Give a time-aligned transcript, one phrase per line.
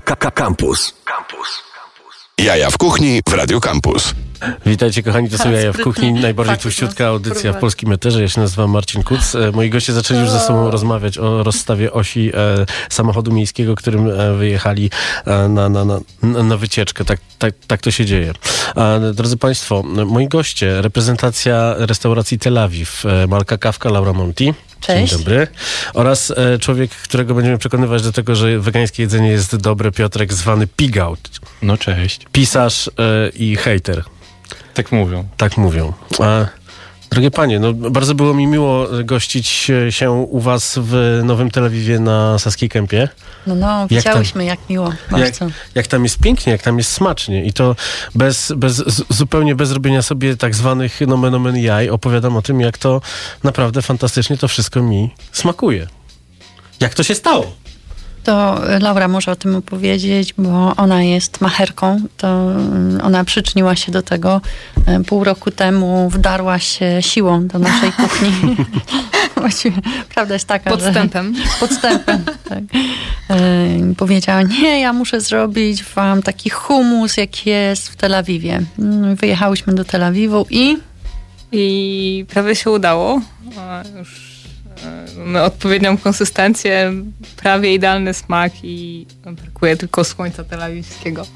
[0.00, 0.94] Campus.
[1.04, 1.62] Campus.
[2.38, 4.14] Jaja w kuchni w Radio Campus.
[4.66, 8.22] Witajcie kochani, to są A, Jaja w kuchni, najbardziej nas audycja w polskim eterze.
[8.22, 9.34] Ja się nazywam Marcin Kuc.
[9.34, 14.10] E, Moi goście zaczęli już ze sobą rozmawiać o rozstawie osi e, samochodu miejskiego, którym
[14.10, 14.90] e, wyjechali
[15.26, 16.00] e, na, na, na,
[16.42, 17.04] na wycieczkę.
[17.04, 18.32] Tak, tak, tak to się dzieje.
[18.74, 24.54] A, drodzy Państwo, moi goście, reprezentacja restauracji Tel Awiw, e, Malka Kawka, Laura Monti.
[24.80, 25.12] Cześć.
[25.12, 25.46] Dzień dobry.
[25.94, 30.66] Oraz e, człowiek, którego będziemy przekonywać do tego, że wegańskie jedzenie jest dobre, Piotrek, zwany
[30.66, 31.30] Pigout.
[31.62, 32.26] No cześć.
[32.32, 34.04] Pisarz e, i hejter.
[34.74, 35.28] Tak mówią.
[35.36, 35.92] Tak mówią.
[36.18, 36.46] A,
[37.10, 42.00] drogie panie, no bardzo było mi miło gościć się u was w Nowym Tel Awiwie
[42.00, 43.08] na Saskiej Kępie.
[43.46, 44.88] No, no, Jak widziałyśmy, jak miło.
[44.88, 45.46] Jak, Bardzo.
[45.74, 47.76] jak tam jest pięknie, jak tam jest smacznie i to
[48.14, 52.78] bez, bez, zupełnie bez robienia sobie tak zwanych nomen omen jaj opowiadam o tym, jak
[52.78, 53.00] to
[53.44, 55.86] naprawdę fantastycznie to wszystko mi smakuje.
[56.80, 57.52] Jak to się stało?
[58.28, 62.00] To Laura może o tym opowiedzieć, bo ona jest macherką.
[62.16, 64.40] To mm, ona przyczyniła się do tego.
[64.86, 68.30] E, Pół roku temu wdarła się siłą do naszej kuchni.
[69.36, 69.76] Właściwie
[70.14, 71.34] prawda jest taka, Podstępem.
[71.36, 71.42] że...
[71.60, 72.58] Podstępem, tak.
[73.30, 73.36] E,
[73.96, 78.62] powiedziała, nie, ja muszę zrobić wam taki humus, jak jest w Tel Awiwie.
[78.78, 80.76] Mm, Wyjechałyśmy do Tel Awiwu i
[81.52, 83.20] I prawie się udało.
[83.98, 84.27] Już
[85.44, 86.92] odpowiednią konsystencję,
[87.36, 91.26] prawie idealny smak i brakuje tylko słońca telawiwskiego.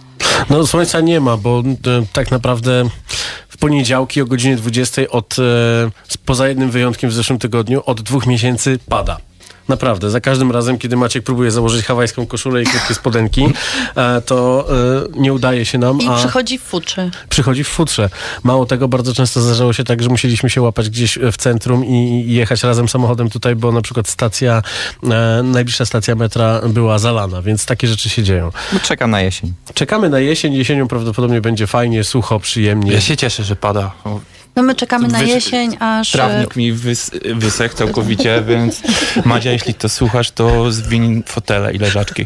[0.50, 2.84] No słońca nie ma, bo e, tak naprawdę
[3.48, 5.42] w poniedziałki o godzinie 20 od, e,
[6.24, 9.18] poza jednym wyjątkiem w zeszłym tygodniu, od dwóch miesięcy pada.
[9.68, 13.46] Naprawdę, za każdym razem, kiedy Maciek próbuje założyć hawajską koszulę i krótkie spodenki,
[13.96, 14.68] e, to
[15.16, 17.10] e, nie udaje się nam, i a przychodzi w futrze.
[17.28, 18.10] przychodzi w futrze.
[18.42, 22.24] Mało tego, bardzo często zdarzało się tak, że musieliśmy się łapać gdzieś w centrum i
[22.28, 24.62] jechać razem samochodem tutaj, bo na przykład stacja,
[25.02, 28.50] e, najbliższa stacja metra była zalana, więc takie rzeczy się dzieją.
[28.72, 29.52] No, czekam na jesień.
[29.74, 30.54] Czekamy na jesień.
[30.54, 32.92] Jesienią prawdopodobnie będzie fajnie, sucho, przyjemnie.
[32.92, 33.92] Ja się cieszę, że pada.
[34.56, 36.14] No my czekamy na jesień, aż...
[36.14, 38.82] e, Trawnik mi wys wysechł całkowicie, więc
[39.24, 42.24] Madzia, jeśli to słuchasz, to zwiń fotele i leżaczki.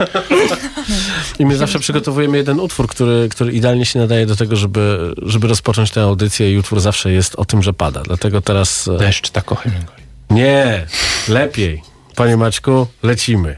[1.38, 5.48] I my zawsze przygotowujemy jeden utwór, który, który idealnie się nadaje do tego, żeby, żeby
[5.48, 8.02] rozpocząć tę audycję i utwór zawsze jest o tym, że pada.
[8.02, 8.88] Dlatego teraz...
[8.88, 9.92] e, Deszcz tak kocham go.
[10.34, 10.86] Nie,
[11.28, 11.82] lepiej.
[12.16, 13.56] Panie Maćku, lecimy.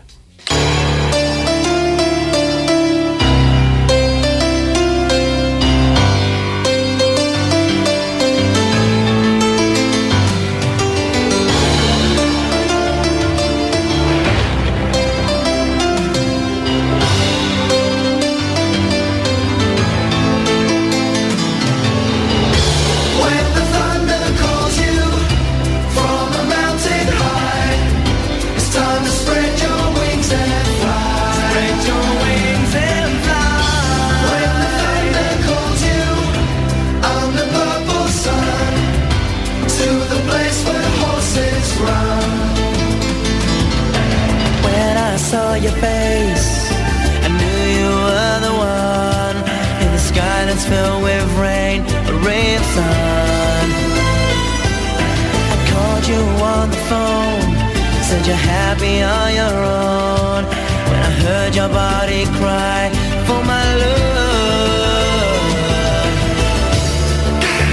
[58.28, 60.44] You're happy on your own.
[60.90, 62.90] When I heard your body cry
[63.26, 64.08] for my love.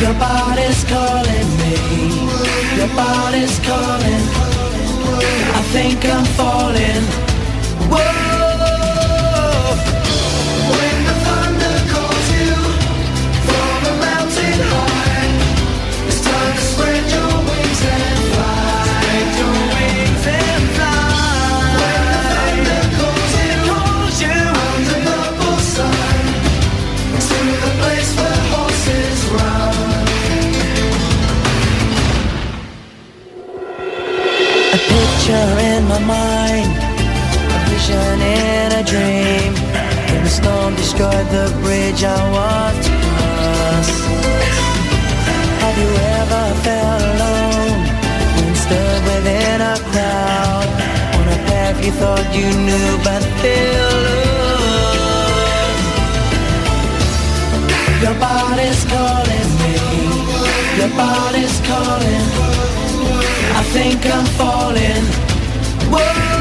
[0.03, 1.75] Your body's calling me.
[2.79, 4.23] Your body's calling.
[5.59, 7.03] I think I'm falling.
[7.91, 8.24] Whoa.
[40.45, 43.89] Storm destroyed the bridge I walked across.
[45.63, 47.81] Have you ever felt alone
[48.35, 50.69] when stood within a crowd
[51.17, 54.65] on a path you thought you knew but feel lost?
[58.03, 59.75] Your body's calling me.
[60.79, 62.25] Your body's calling.
[63.59, 65.05] I think I'm falling.
[65.91, 66.34] Whoa.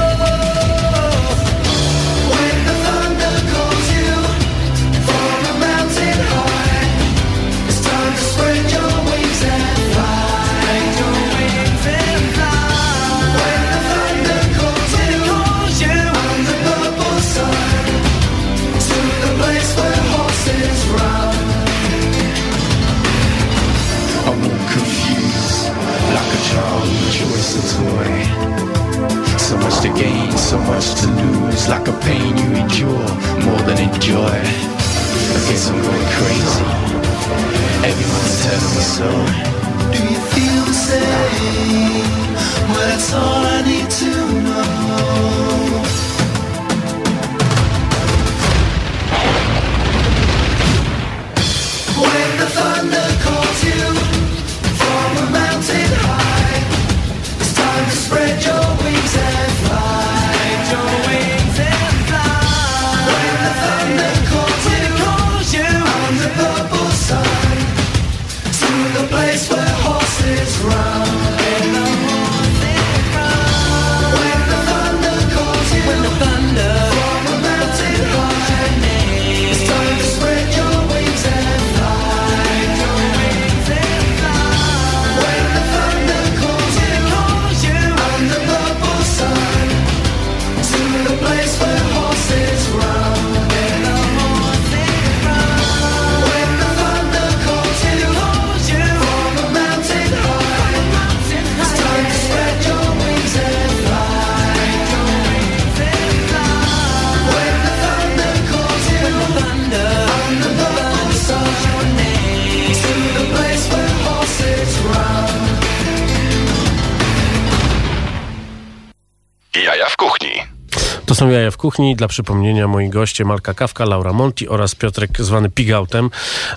[121.07, 121.97] To są jaja w kuchni.
[121.97, 126.11] Dla przypomnienia moi goście Marka Kawka, Laura Monti oraz Piotrek zwany Pigautem,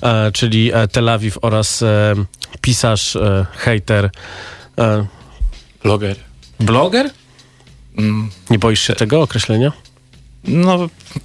[0.04, 2.14] e, czyli e, Tel Awiw oraz e,
[2.62, 4.10] pisarz, e, hejter,
[4.80, 5.06] e,
[5.84, 6.16] Bloger.
[6.60, 7.10] bloger?
[7.98, 9.72] Mm, Nie boisz się tego określenia?
[10.44, 10.78] No,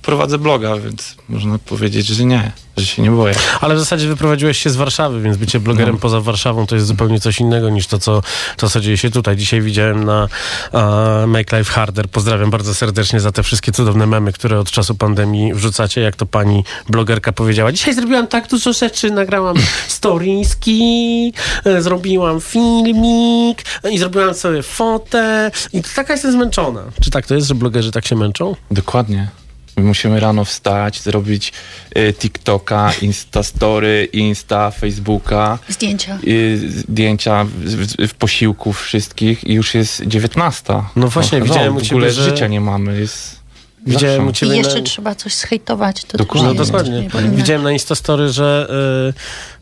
[0.02, 3.34] prowadzę bloga, więc można powiedzieć, że nie, że się nie boję.
[3.60, 6.00] Ale w zasadzie wyprowadziłeś się z Warszawy, więc bycie blogerem No.
[6.00, 8.22] poza Warszawą to jest zupełnie coś innego niż to, co,
[8.56, 9.36] to, co dzieje się tutaj.
[9.36, 10.28] Dzisiaj widziałem na
[10.72, 12.08] e, Make Life Harder.
[12.08, 16.00] Pozdrawiam bardzo serdecznie za te wszystkie cudowne memy, które od czasu pandemii wrzucacie.
[16.00, 17.72] Jak to pani blogerka powiedziała.
[17.72, 19.10] Dzisiaj zrobiłam tak dużo rzeczy.
[19.10, 19.56] Nagrałam
[19.88, 21.32] storieski,
[21.64, 25.50] e, zrobiłam filmik e, i zrobiłam sobie fotę.
[25.72, 26.82] I taka jestem zmęczona.
[27.00, 28.56] Czy tak to jest, że blogerzy tak się męczą?
[28.70, 29.28] Dokładnie.
[29.76, 31.52] My musimy rano wstać, zrobić
[31.98, 36.18] y, TikToka, Instastory, Insta, Facebooka, Zdjęcia.
[36.26, 40.82] y, zdjęcia w, w, w posiłków wszystkich i już jest 19.
[40.96, 43.00] No właśnie, no, widziałem w u ciebie, ogóle że- życia nie mamy.
[43.00, 43.42] Jest
[43.86, 44.82] Widziałem u ciebie I jeszcze na...
[44.82, 46.04] trzeba coś zhejtować.
[46.04, 46.48] To Dokładnie.
[46.54, 47.08] No dokładnie.
[47.34, 48.68] Widziałem na Instastory, że,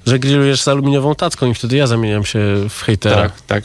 [0.07, 3.17] y, że grillujesz z aluminiową tacką i wtedy ja zamieniam się w hejtera.
[3.23, 3.65] Tak, tak.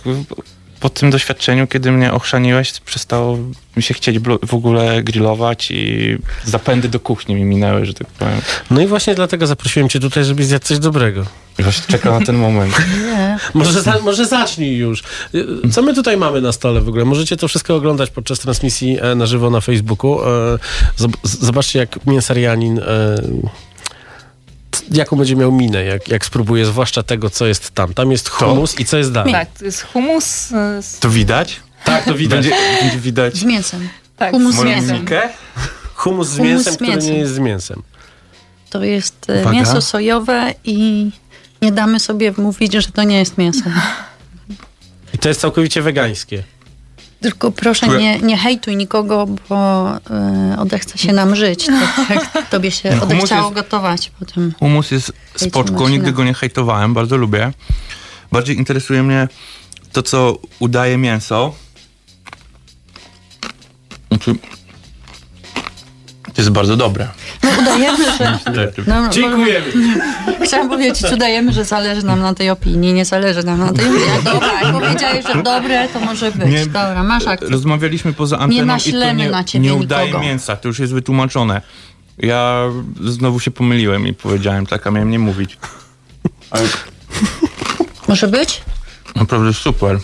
[0.80, 3.38] Po tym doświadczeniu, kiedy mnie ochrzaniłeś, przestało
[3.78, 8.42] mi się chcieć w ogóle grillować i zapędy do kuchni mi minęły, że tak powiem.
[8.72, 11.26] No i właśnie dlatego zaprosiłem cię tutaj, żebyś zjadł coś dobrego.
[11.60, 12.74] I właśnie czekam na ten moment.
[13.06, 13.38] Nie.
[13.54, 15.04] Może, za, może zacznij już.
[15.72, 17.06] Co my tutaj mamy na stole w ogóle?
[17.06, 20.20] Możecie to wszystko oglądać podczas transmisji e, na żywo na Facebooku.
[20.22, 20.58] E,
[21.24, 22.82] Zobaczcie, jak mięsarianin...
[24.92, 27.94] Jaką będzie miał minę, jak, jak spróbuje, zwłaszcza tego, co jest tam.
[27.94, 29.34] Tam jest humus i co jest dalej.
[29.34, 31.60] Tak, to jest humus e, z, To widać?
[31.84, 32.48] Tak, to widać.
[32.50, 33.90] Będzie, będzie widać Z mięsem.
[34.18, 35.06] tak, Humus z z mięsem.
[35.96, 37.14] Humus z Humus mięsem, z który mięsem.
[37.14, 37.82] nie jest z mięsem.
[38.70, 39.52] To jest e, Uwaga.
[39.58, 41.10] mięso sojowe i
[41.62, 43.64] nie damy sobie wmówić, że to nie jest mięso.
[45.14, 46.44] I to jest całkowicie wegańskie.
[47.22, 51.66] Tylko proszę nie, nie hejtuj nikogo, bo e, odechce się nam żyć.
[51.66, 54.54] Tak jak tobie się No, odechciało jest- gotować potem.
[54.60, 55.14] Humus jest
[55.56, 55.90] Marcina.
[55.90, 57.52] nigdy go nie hejtowałem, bardzo lubię.
[58.32, 59.28] Bardziej interesuje mnie
[59.92, 61.56] to, co udaje mięso.
[64.10, 64.36] Znaczy,
[66.36, 67.08] to jest bardzo dobre.
[67.44, 68.40] No udajemy, że...
[68.88, 69.66] No, Dziękujemy.
[70.40, 72.94] bo- Chciałam powiedzieć, udajemy, że zależy nam na tej opinii.
[72.94, 74.02] Nie zależy nam na tej opinii.
[74.24, 76.50] Dobra, jak powiedziałeś, że dobre, to może być.
[76.52, 77.50] Nie- Dobra, masz akcję.
[77.50, 80.24] Rozmawialiśmy poza anteną i to naślemy nie, na ciebie nie udaje nikogo.
[80.24, 81.62] mięsa, to już jest wytłumaczone.
[82.18, 82.62] Ja
[83.06, 85.58] znowu się pomyliłem i powiedziałem tak, a miałem nie mówić.
[86.52, 86.64] Ale
[88.08, 88.62] Może być?
[89.16, 90.00] naprawdę super.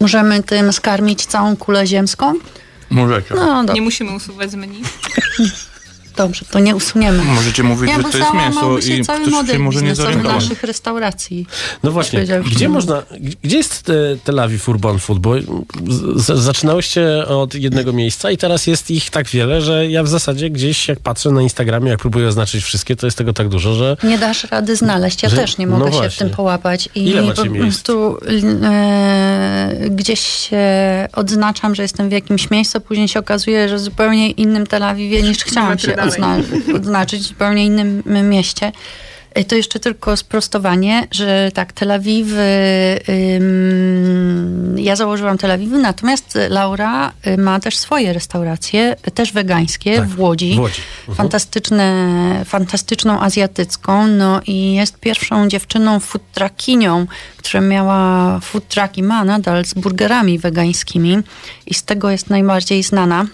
[0.00, 2.34] Możemy tym skarmić całą kulę ziemską?
[2.92, 3.34] Możecie.
[3.34, 4.82] No Nie musimy usuwać z menu.
[6.16, 7.24] dobrze to nie usuniemy.
[7.24, 10.42] Możecie mówić, Nie, że to jest mięso i cały ktoś się może nie zorientować.
[10.42, 11.46] naszych restauracji.
[11.82, 13.02] No właśnie, gdzie można,
[13.44, 13.92] gdzie jest e,
[14.24, 15.18] Tel Awiw Urban Food?
[15.18, 15.34] Bo
[16.16, 20.50] z, zaczynałyście od jednego miejsca i teraz jest ich tak wiele, że ja w zasadzie
[20.50, 23.96] gdzieś jak patrzę na Instagramie, jak próbuję oznaczyć wszystkie, to jest tego tak dużo, że
[24.04, 25.22] Nie dasz rady znaleźć.
[25.22, 26.88] Ja Że- też nie no mogę się w tym połapać.
[26.94, 27.66] I Ile macie po miejsc?
[27.82, 28.16] prostu
[28.62, 30.58] e, gdzieś się
[31.12, 35.38] odznaczam, że jestem w jakimś miejscu, później się okazuje, że zupełnie innym Tel Awiwie niż
[35.38, 38.72] chciałam się ozna- odznaczyć, w zupełnie innym mieście.
[39.38, 42.42] Y, To jeszcze tylko sprostowanie, że tak, Tel Awiwy,
[43.08, 49.96] ym, ja założyłam Tel Awiwy, natomiast Laura y, ma też swoje restauracje, y, też wegańskie
[49.96, 50.54] Tak, w Łodzi.
[50.56, 50.80] w Łodzi.
[51.00, 51.16] Mhm.
[51.16, 57.06] Fantastyczne, fantastyczną azjatycką, no i jest pierwszą dziewczyną foodtruckinią,
[57.36, 61.18] która miała food trucki, ma nadal z burgerami wegańskimi
[61.66, 63.26] i z tego jest najbardziej znana.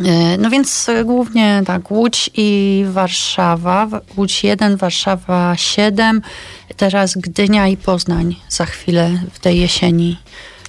[0.00, 3.88] E, No więc e, głównie tak, Łódź i Warszawa.
[4.16, 6.22] Łódź 1, Warszawa 7,
[6.76, 10.16] teraz Gdynia i Poznań za chwilę w tej jesieni.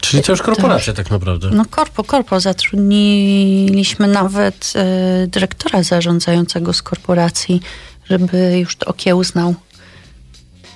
[0.02, 1.50] Czyli to już korporacja tak naprawdę.
[1.52, 2.40] No korpo, korpo.
[2.40, 7.62] Zatrudniliśmy nawet e, dyrektora zarządzającego z korporacji,
[8.10, 9.56] żeby już to okiełznał.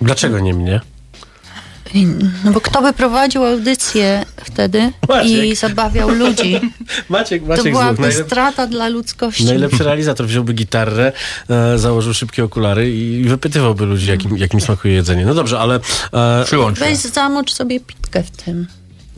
[0.01, 0.81] Dlaczego nie mnie?
[1.93, 2.05] I-
[2.45, 5.55] No bo kto by prowadził audycję wtedy i Maciek.
[5.55, 6.59] zabawiał ludzi?
[7.09, 8.25] Maciek, To Maciek byłaby Złuch, najlep...
[8.27, 9.45] strata dla ludzkości.
[9.45, 11.11] najlepszy realizator wziąłby gitarę,
[11.49, 15.25] e, założył szybkie okulary i wypytywałby ludzi, jakim, jakim smakuje jedzenie.
[15.25, 15.79] No dobrze, ale
[16.13, 16.79] e, Przyłącz.
[16.79, 18.67] Weź zamocz sobie pitkę w tym.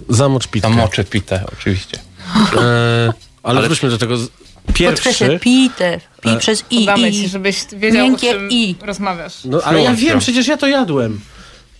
[0.09, 0.69] zamocz pitkę.
[0.69, 1.99] Tam moczę pitę, oczywiście.
[2.57, 3.13] E,
[3.43, 4.17] ale, wróćmy do tego.
[4.17, 4.29] z-
[4.65, 4.93] Podkreślę,
[5.27, 5.39] Pierwszy.
[5.41, 5.99] pitę.
[6.21, 6.85] Pi E, przez i.
[6.85, 7.13] Damy i.
[7.13, 8.75] ci, żebyś wiedział, o czym i.
[8.81, 9.33] rozmawiasz.
[9.45, 11.19] No, ale ja wiem, przecież ja to jadłem.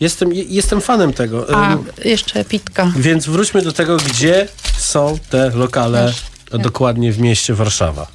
[0.01, 1.55] Jestem, je- jestem fanem tego.
[1.55, 2.91] A, Em, jeszcze pitka.
[2.98, 6.13] Więc wróćmy do tego, gdzie są te lokale
[6.51, 8.08] dokładnie w mieście Warszawa,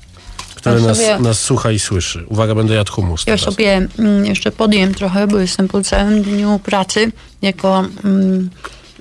[0.54, 2.24] które Ja nas, sobie- nas słucha i słyszy.
[2.28, 3.40] Uwaga, będę jadł humus Ja teraz.
[3.40, 7.12] sobie mm, jeszcze podjem trochę, bo jestem po całym dniu pracy
[7.42, 8.50] jako mm,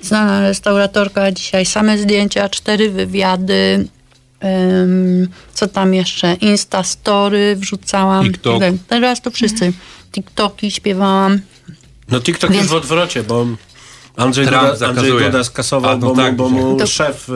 [0.02, 1.32] znana restauratorka.
[1.32, 3.88] Dzisiaj same zdjęcia, cztery wywiady.
[4.82, 6.34] ym, co tam jeszcze?
[6.34, 8.24] Instastory wrzucałam.
[8.24, 8.62] TikTok.
[8.88, 9.72] Teraz to wszyscy.
[10.12, 11.40] TikToki śpiewałam.
[12.08, 13.46] No TikTok Więc- jest w odwrocie, bo
[14.16, 15.12] Andrzej Trump Duda, Andrzej.
[15.12, 17.28] Duda skasował, A, no bo, mu, tak, bo mu To- szef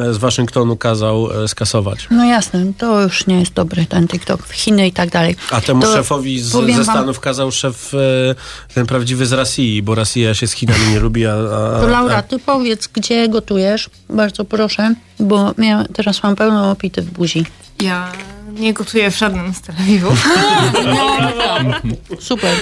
[0.00, 2.06] e, z Waszyngtonu kazał e, skasować.
[2.10, 4.48] No jasne, to już nie jest dobry ten TikTok.
[4.48, 5.36] Chiny i tak dalej.
[5.50, 7.98] A temu To szefowi z, ze wam- Stanów kazał szef e,
[8.74, 11.32] ten prawdziwy z Rosji, bo Rosja się z Chinami nie lubi, a...
[11.34, 16.70] a To Laura, a, ty powiedz, gdzie gotujesz, bardzo proszę, bo ja teraz mam pełną
[16.70, 17.46] opity w buzi.
[17.82, 18.12] Ja
[18.52, 19.74] nie gotuję w żadnym z Tel.
[22.20, 22.56] Super.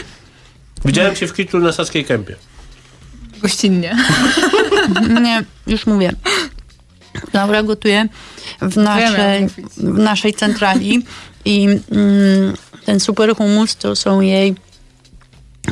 [0.85, 2.37] Widziałem cię w Kitlu na Saskiej Kępie.
[3.43, 3.97] Gościnnie.
[5.23, 6.13] Nie, już mówię.
[7.33, 8.09] Laura gotuje
[8.63, 11.05] w naszej, w naszej centrali
[11.45, 14.55] i mm, ten super humus to są jej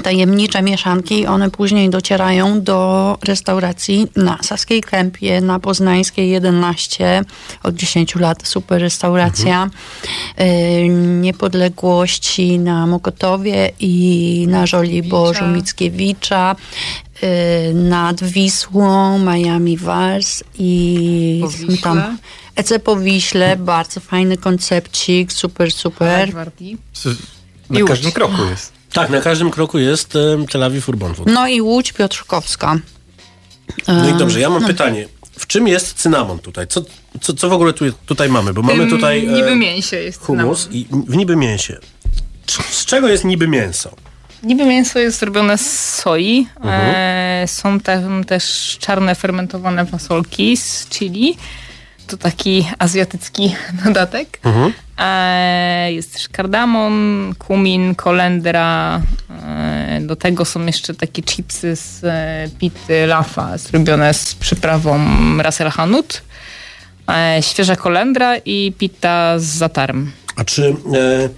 [0.02, 1.26] tajemnicze mieszanki.
[1.26, 7.24] One później docierają do restauracji na Saskiej Kępie, na Poznańskiej 11.
[7.62, 9.70] Od 10 lat super restauracja.
[10.40, 10.88] Y,
[11.20, 16.56] Niepodległości na Mokotowie i na Żoliborzu Mickiewicza.
[17.22, 21.42] y, Nad Wisłą, Miami Wars i
[21.82, 22.18] tam
[22.56, 26.28] EC po Wiśle, bardzo fajny koncepcik, super, super.
[27.70, 28.77] Na każdym kroku jest.
[28.92, 31.28] Tak, na każdym kroku jest e, Tel Awiw Urban Food.
[31.28, 32.78] No i Łódź Piotrkowska.
[33.88, 35.08] No i dobrze, ja mam pytanie.
[35.38, 36.66] W czym jest cynamon tutaj?
[36.66, 36.82] Co,
[37.20, 38.52] co, co w ogóle tu, tutaj mamy?
[38.54, 40.80] Bo mamy tutaj e, Niby mięsie jest humus cynamon.
[41.06, 41.78] i w niby mięsie.
[42.70, 43.96] Z czego jest niby mięso?
[44.42, 46.46] Niby mięso jest zrobione z soi.
[46.56, 46.94] Mhm.
[46.96, 51.36] E, są tam też czarne fermentowane fasolki z chili.
[52.08, 54.40] To taki azjatycki dodatek.
[54.44, 54.72] Mhm.
[54.98, 59.00] E, jest też kardamon, kumin, kolendra.
[59.46, 64.98] E, do tego są jeszcze takie chipsy z e, pity lafa, zrobione z przyprawą
[65.38, 65.70] ras el.
[67.08, 70.12] E, świeża kolendra i pita z zatarem.
[70.36, 71.28] A czy e,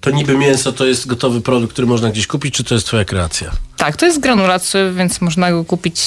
[0.00, 3.04] to niby mięso to jest gotowy produkt, który można gdzieś kupić, czy to jest twoja
[3.04, 3.50] kreacja?
[3.76, 6.00] Tak, to jest granulat, więc można go kupić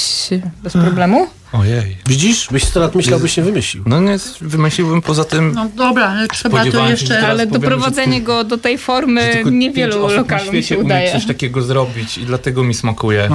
[0.63, 1.27] bez problemu.
[1.53, 1.97] Ojej.
[2.07, 2.47] Widzisz?
[2.51, 3.83] Byś 100 lat myślał, byś nie wymyślił.
[3.87, 5.51] No nie, wymyśliłbym poza tym...
[5.55, 7.27] No dobra, ale trzeba to jeszcze...
[7.27, 11.11] Ale powiem, doprowadzenie że go do tej formy niewielu na lokalom świecie się umie udaje.
[11.11, 13.29] coś takiego zrobić i dlatego mi smakuje.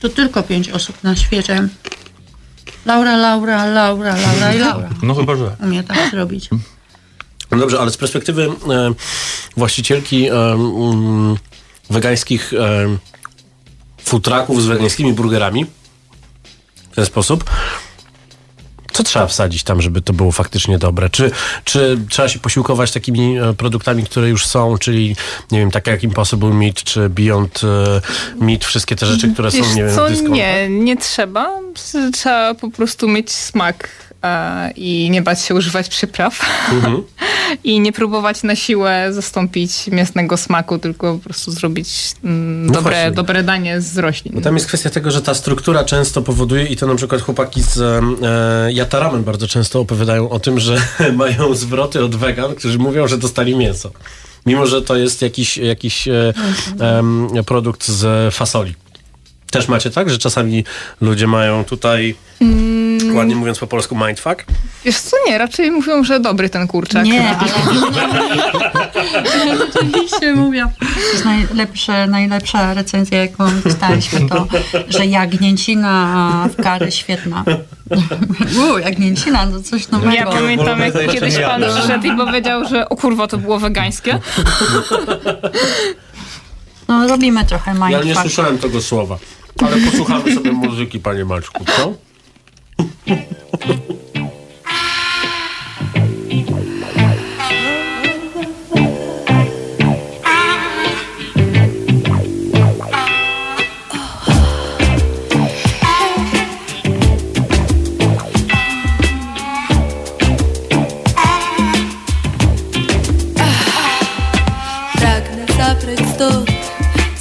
[0.00, 1.68] To tylko pięć osób na świecie.
[2.86, 4.88] Laura, Laura, Laura, Laura i Laura.
[5.02, 5.56] No chyba, że.
[5.62, 6.48] Umie tak zrobić.
[7.50, 8.94] No dobrze, ale z perspektywy e,
[9.56, 11.36] właścicielki e, mm,
[11.90, 12.86] wegańskich e,
[14.04, 15.66] futraków z wegańskimi burgerami
[16.96, 17.44] w ten sposób,
[18.92, 21.10] co trzeba wsadzić tam, żeby to było faktycznie dobre?
[21.10, 21.30] Czy,
[21.64, 25.16] czy trzeba się posiłkować takimi e, produktami, które już są, czyli
[25.50, 28.00] nie wiem, takie jak Impossible Meat, czy Beyond e,
[28.44, 31.60] Meat, wszystkie te rzeczy, które są, Wiesz nie wiem, co, w nie, nie trzeba.
[32.12, 33.88] Trzeba po prostu mieć smak
[34.76, 36.40] i nie bać się używać przypraw.
[36.72, 37.02] Mhm.
[37.64, 41.88] I nie próbować na siłę zastąpić mięsnego smaku, tylko po prostu zrobić
[42.24, 43.10] mm, No dobre, właśnie.
[43.10, 44.34] dobre danie z roślin.
[44.34, 47.62] Bo tam jest kwestia tego, że ta struktura często powoduje i to na przykład chłopaki
[47.62, 50.76] z e, Yataramen bardzo często opowiadają o tym, że
[51.12, 53.90] mają zwroty od wegan, którzy mówią, że dostali mięso.
[54.46, 56.34] Mimo, że to jest jakiś, jakiś e,
[56.80, 58.74] em, produkt z fasoli.
[59.50, 60.64] Też macie tak, że czasami
[61.00, 62.14] ludzie mają tutaj,
[63.16, 64.44] ładnie mówiąc po polsku, mindfuck?
[64.84, 67.04] Wiesz co, nie, raczej mówią, że dobry ten kurczak.
[67.04, 67.36] Nie,
[69.42, 70.70] ale oczywiście mówią.
[70.80, 74.46] To jest najlepsze, najlepsza recenzja, jaką dostaliśmy, to,
[74.88, 77.44] że jagnięcina w kary świetna.
[78.58, 80.12] Uuu, jagnięcina, to coś nowego.
[80.12, 84.18] Ja pamiętam, jak kiedyś pan przyszedł i powiedział, że o kurwa, to było wegańskie.
[86.88, 88.20] No, robimy trochę Ja nie mindfuck.
[88.20, 89.18] słyszałem tego słowa.
[89.66, 91.92] Ale posłuchamy sobie muzyki, panie Maczku, co?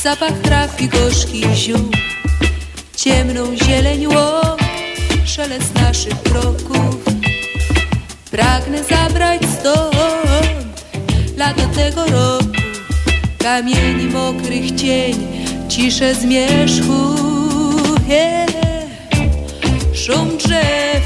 [0.05, 1.91] Zapach traw i gorzkich ziół
[2.95, 4.54] Ciemną zieleń łąk,
[5.35, 6.95] szelest naszych kroków.
[8.31, 9.95] Pragnę zabrać stąd
[11.37, 12.45] lato tego roku.
[13.39, 15.27] Kamieni mokrych cień,
[15.69, 17.15] ciszę zmierzchu.
[18.07, 18.49] Yeah.
[19.93, 21.03] Szum drzew,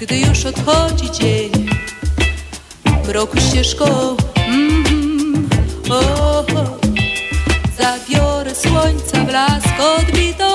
[0.00, 1.68] gdy już odchodzi dzień.
[3.08, 5.48] Mroku ścieżką mm,
[5.90, 5.98] o,
[6.38, 6.78] o.
[7.78, 10.49] Zabiorę słońca blask odbitą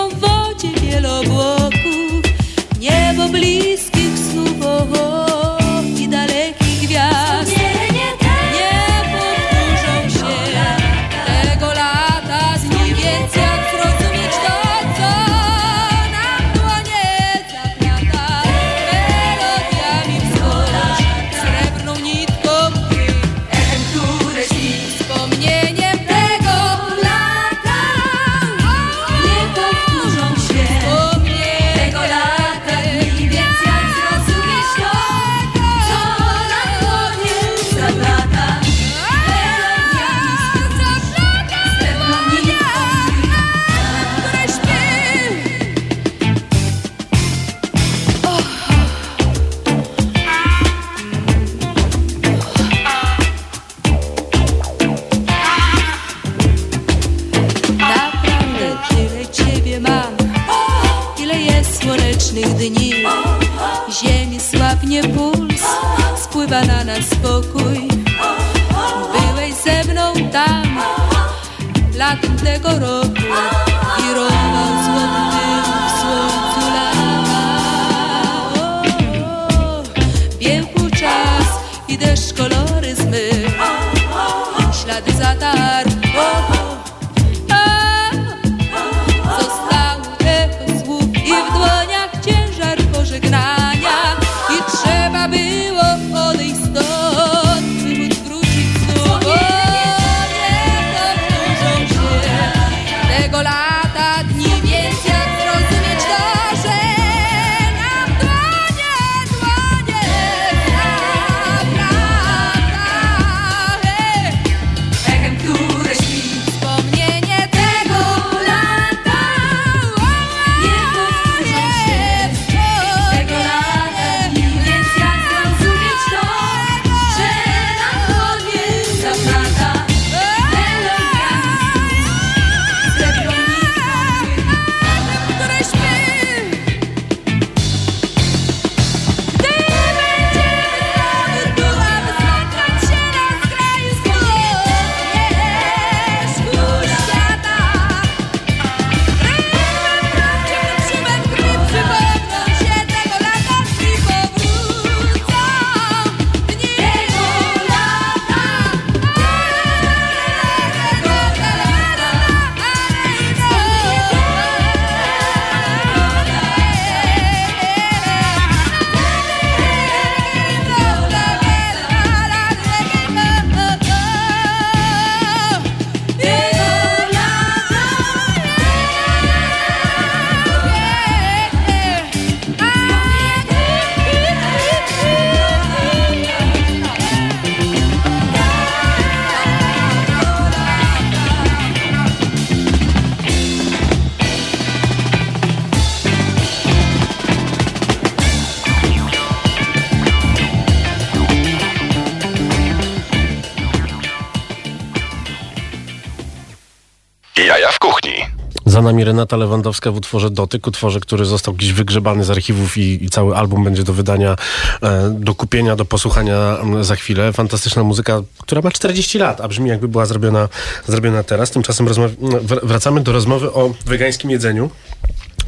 [208.75, 213.03] Za nami Renata Lewandowska w utworze Dotyk, utworze, który został gdzieś wygrzebany z archiwów i,
[213.03, 214.35] i cały album będzie do wydania,
[214.81, 217.33] e, do kupienia, do posłuchania za chwilę.
[217.33, 220.50] Fantastyczna muzyka, która ma 40 lat, a brzmi jakby była zrobiona,
[220.88, 221.51] zrobiona teraz.
[221.51, 224.70] Tymczasem wr- wracamy do rozmowy o wegańskim jedzeniu.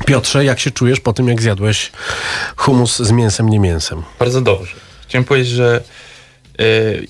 [0.06, 1.92] Piotrze, jak się czujesz po tym, jak zjadłeś
[2.56, 4.04] humus z mięsem, nie mięsem?
[4.20, 4.76] Bardzo dobrze.
[5.08, 5.84] Chciałem powiedzieć, że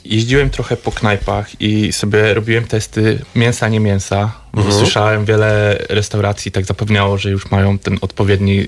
[0.05, 4.31] jeździłem trochę po knajpach i sobie robiłem testy mięsa, nie mięsa.
[4.53, 4.79] Bo Mhm.
[4.79, 8.67] Słyszałem, wiele restauracji tak zapewniało, że już mają ten odpowiedni, y,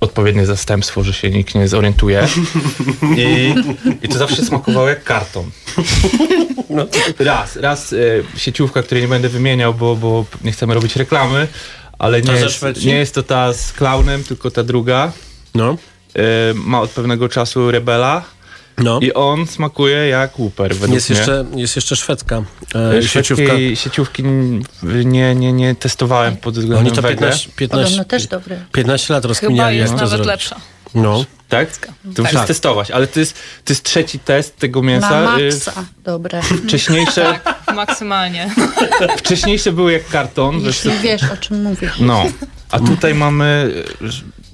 [0.00, 2.28] odpowiednie zastępstwo, że się nikt nie zorientuje.
[3.16, 3.54] I,
[4.02, 5.50] I to zawsze smakowało jak karton.
[6.70, 6.86] No.
[7.18, 11.48] Raz, raz y, sieciówka, której nie będę wymieniał, bo, bo nie chcemy robić reklamy,
[11.98, 15.12] ale nie jest, nie jest to ta z klaunem, tylko ta druga.
[15.54, 15.76] No,
[16.16, 18.24] Y, ma od pewnego czasu Rebela.
[18.78, 18.98] No.
[19.02, 21.18] I on smakuje jak łuper, według Jest mnie.
[21.18, 22.42] jeszcze, jest jeszcze szwedzka
[22.96, 23.44] e, sieciówka.
[23.44, 24.22] Szwedzkiej sieciówki
[25.04, 27.16] nie, nie, nie testowałem pod względem Oni to wege.
[27.16, 28.56] 15, 15, Podobno też dobre.
[28.72, 30.26] 15 lat Chyba rozkminiali, jak jest to nawet zrobić.
[30.26, 30.56] lepsza.
[30.94, 31.24] No.
[31.48, 31.68] Tak?
[32.16, 32.46] To musisz Tak.
[32.46, 35.10] testować, ale to jest, to jest trzeci test tego mięsa.
[35.24, 36.42] Na Y, maksa dobre.
[36.42, 37.40] Wcześniejsze,
[37.74, 38.50] Maksymalnie.
[39.18, 40.60] wcześniejsze były jak karton.
[40.62, 41.90] wiesz, Jeśli wiesz, o czym mówię.
[42.00, 42.24] No,
[42.70, 43.72] a tutaj mamy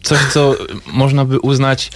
[0.08, 0.54] coś, co
[0.86, 1.90] można by uznać,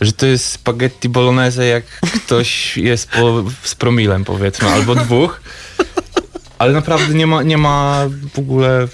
[0.00, 1.84] że to jest spaghetti bolognese, jak
[2.24, 5.40] ktoś jest po, z promilem, powiedzmy, albo dwóch.
[6.58, 8.88] Ale naprawdę nie ma, nie ma w ogóle...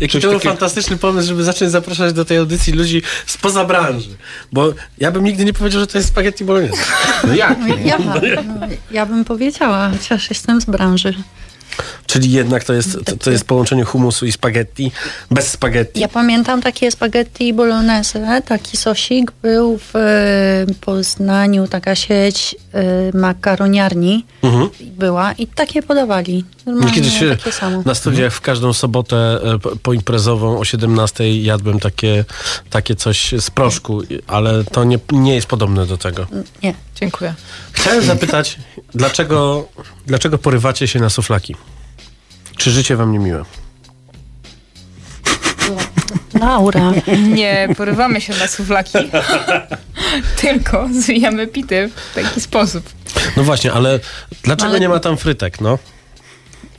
[0.00, 4.16] Jaki to był takiego- fantastyczny pomysł, żeby zacząć zapraszać do tej audycji ludzi spoza branży.
[4.52, 6.82] Bo ja bym nigdy nie powiedział, że to jest spaghetti bolognese.
[7.26, 7.58] No jak?
[7.84, 8.14] Ja, no,
[8.90, 11.14] ja bym powiedziała, chociaż jestem z branży.
[12.06, 14.92] Czyli jednak to jest, to, to jest połączenie humusu i spaghetti,
[15.30, 16.00] bez spaghetti.
[16.00, 24.24] Ja pamiętam takie spaghetti bolognese, taki sosik był w e, Poznaniu, taka sieć e, makaroniarni
[24.42, 24.68] Mhm.
[24.80, 26.44] była i takie podawali.
[26.66, 27.82] Normalnie Kiedyś się takie samo.
[27.84, 29.16] na studiach w każdą sobotę
[29.54, 32.24] e, po- poimprezową o 17 jadłem takie,
[32.70, 36.26] takie coś z proszku, ale to nie, nie jest podobne do tego.
[36.62, 36.74] Nie.
[37.00, 37.34] Dziękuję.
[37.72, 38.58] Chciałem zapytać,
[38.94, 39.68] dlaczego,
[40.06, 41.56] dlaczego porywacie się na suflaki?
[42.56, 43.44] Czy życie wam niemiłe?
[46.40, 46.92] Laura.
[47.28, 48.98] Nie porywamy się na suwlaki,
[50.40, 52.84] tylko zwijamy pity w taki sposób.
[53.36, 54.00] No właśnie, ale
[54.42, 55.78] dlaczego Ale- nie ma tam frytek, no?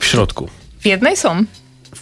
[0.00, 0.48] W środku.
[0.80, 1.44] W jednej są.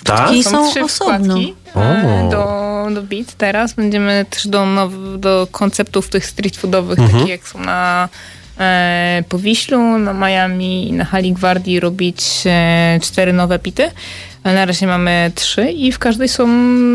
[0.04, 0.32] Tak?
[0.32, 1.16] I Są, są trzy osobno.
[1.34, 1.80] wkładki O.
[1.82, 3.34] e, do, do bit.
[3.34, 7.12] Teraz będziemy też do, now, do konceptów tych street foodowych, Mhm.
[7.18, 8.08] takich jak są na
[8.58, 13.90] e, Powiślu, na Miami i na Hali Gwardii robić e, cztery nowe pity.
[14.44, 16.46] Ale na razie mamy trzy i w każdej są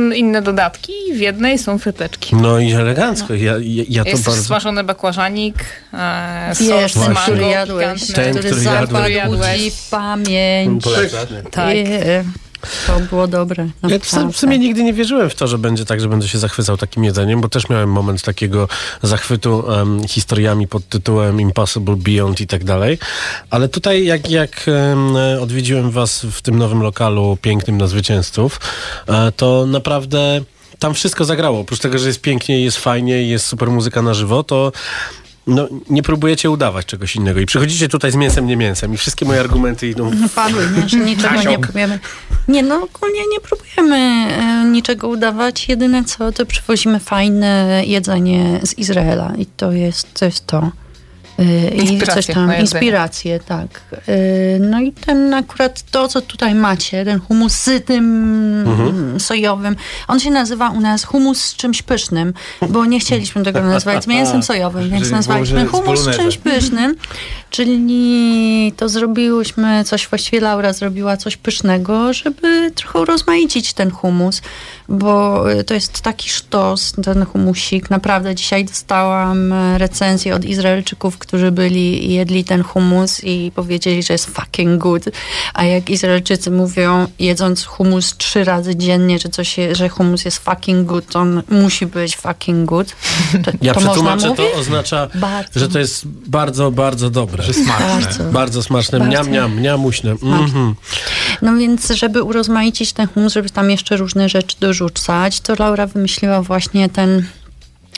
[0.10, 2.36] inne dodatki i w jednej są fryteczki.
[2.36, 3.34] No i elegancko.
[3.34, 4.43] Ja, ja, ja to Jest bardzo...
[4.43, 5.56] smażony bakłażanik,
[5.93, 8.12] e, Wiesz, sos ten, mango, który jadłeś.
[8.12, 9.62] Ten, który który zapadł jadłeś.
[9.62, 10.84] ci w pamięć.
[11.52, 11.76] Tak.
[12.88, 13.63] To było dobre.
[13.63, 14.34] Ja w, naprawdę.
[14.34, 17.04] w sumie nigdy nie wierzyłem w to, że będzie tak, że będę się zachwycał takim
[17.04, 18.67] jedzeniem, bo też miałem moment takiego
[19.04, 22.97] zachwytu em, historiami pod tytułem Impossible Beyond i tak dalej.
[23.50, 28.60] Ale tutaj jak, jak em, odwiedziłem was w tym nowym lokalu pięknym na zwycięzców,
[29.08, 30.41] e, to naprawdę
[30.80, 31.60] tam wszystko zagrało.
[31.60, 34.71] Oprócz tego, że jest pięknie, jest fajnie, jest super muzyka na żywo, to
[35.47, 37.39] no, nie próbujecie udawać czegoś innego.
[37.39, 38.93] I przychodzicie tutaj z mięsem, nie mięsem.
[38.93, 41.99] I wszystkie moje argumenty idą w Padły, nie, że niczego nie próbujemy.
[42.47, 45.69] Nie, no ogólnie nie próbujemy e, niczego udawać.
[45.69, 50.25] Jedyne co, to przywozimy fajne jedzenie z Izraela i to jest to.
[50.25, 50.71] Jest to.
[51.41, 53.67] E, I Inspiracje coś tam, inspiracje, tak.
[54.08, 58.32] E, No i ten akurat to, co tutaj macie, ten humus z tym
[58.67, 59.19] Mhm.
[59.19, 59.75] sojowym,
[60.08, 62.34] on się nazywa u nas humus z czymś pysznym,
[62.69, 66.38] bo nie chcieliśmy tego nazywać z mięsem sojowym, więc Żeby nazwaliśmy z humus z czymś
[66.38, 66.95] pysznym,
[67.49, 74.41] czyli to zrobiłyśmy coś, właściwie Laura zrobiła coś pysznego, żeby trochę urozmaicić ten humus,
[74.91, 77.89] bo y, to jest taki sztos, ten humusik.
[77.89, 84.04] Naprawdę dzisiaj dostałam e, recenzję od Izraelczyków, którzy byli i jedli ten humus i powiedzieli,
[84.04, 85.04] że jest fucking good.
[85.54, 90.38] A jak Izraelczycy mówią, jedząc humus trzy razy dziennie, że, coś, je- że humus jest
[90.39, 92.88] fucking good, to on musi być fucking good.
[93.45, 95.60] To, Ja to przetłumaczę, to oznacza, Bardzo.
[95.60, 97.43] że to jest bardzo, bardzo dobre.
[97.43, 97.88] Że smaczne.
[98.01, 98.23] Bardzo.
[98.23, 98.99] Bardzo smaczne.
[98.99, 99.10] Bardzo.
[99.12, 100.12] Mniam, mniam, mniamuśne.
[100.12, 100.75] Mhm.
[101.41, 104.56] No więc, żeby urozmaicić ten humus, żeby tam jeszcze różne rzeczy
[105.44, 107.26] to Laura wymyśliła właśnie ten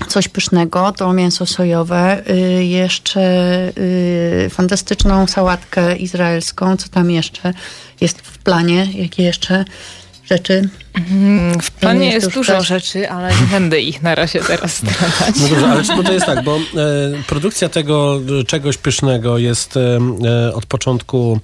[0.08, 3.22] coś pysznego, to mięso sojowe, y, jeszcze
[3.78, 7.54] y, fantastyczną sałatkę izraelską, co tam jeszcze
[8.02, 9.66] jest w planie, jakie jeszcze
[10.38, 10.70] rzeczy.
[11.62, 15.36] W planie jest dużo też- rzeczy, ale nie będę ich na razie teraz zdradzać.
[15.42, 16.60] No dobrze, ale czy- to jest tak, bo e,
[17.28, 20.00] produkcja tego e, czegoś pysznego jest e,
[20.50, 21.40] e, od początku,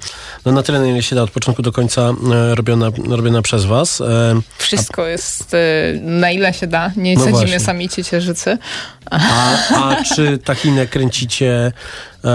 [0.46, 2.02] no na tyle, na ile się da, od początku do końca
[2.34, 4.02] e, robiona, robiona przez was.
[4.02, 4.06] E,
[4.58, 5.58] Wszystko jest y,
[6.04, 6.92] na ile się da.
[6.96, 7.60] Nie No sadzimy właśnie.
[7.60, 8.58] sami ciecierzycy.
[9.12, 9.20] a,
[9.92, 11.72] a czy tachinę kręcicie
[12.26, 12.30] e,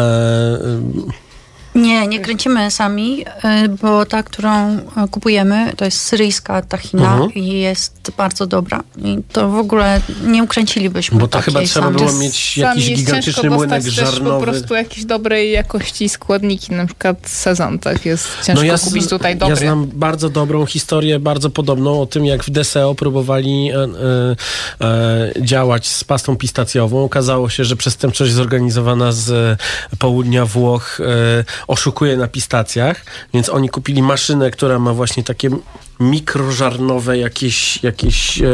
[1.75, 3.25] Nie, nie kręcimy sami,
[3.65, 7.35] y, bo ta, którą y, kupujemy, to jest syryjska tahina Mhm.
[7.35, 8.81] i jest bardzo dobra.
[9.05, 11.97] I to w ogóle nie ukręcilibyśmy Bo to chyba trzeba sami.
[11.97, 14.45] było Sami mieć jakiś jest gigantyczny młynek też po żarnowy.
[14.47, 19.37] prostu jakieś dobrej jakości składniki, na przykład sezon, tak jest ciężko No ja, kupić tutaj
[19.37, 19.51] dobry.
[19.55, 23.87] ja znam bardzo dobrą historię, bardzo podobną o tym, jak w DSEO próbowali e, e,
[24.87, 27.05] e, działać z pastą pistacjową.
[27.05, 31.05] Okazało się, że przestępczość zorganizowana z e, południa Włoch e,
[31.67, 35.51] oszukuje na pistacjach, więc oni kupili maszynę, która ma właśnie takie
[36.01, 38.45] mikrożarnowe jakieś, jakieś e,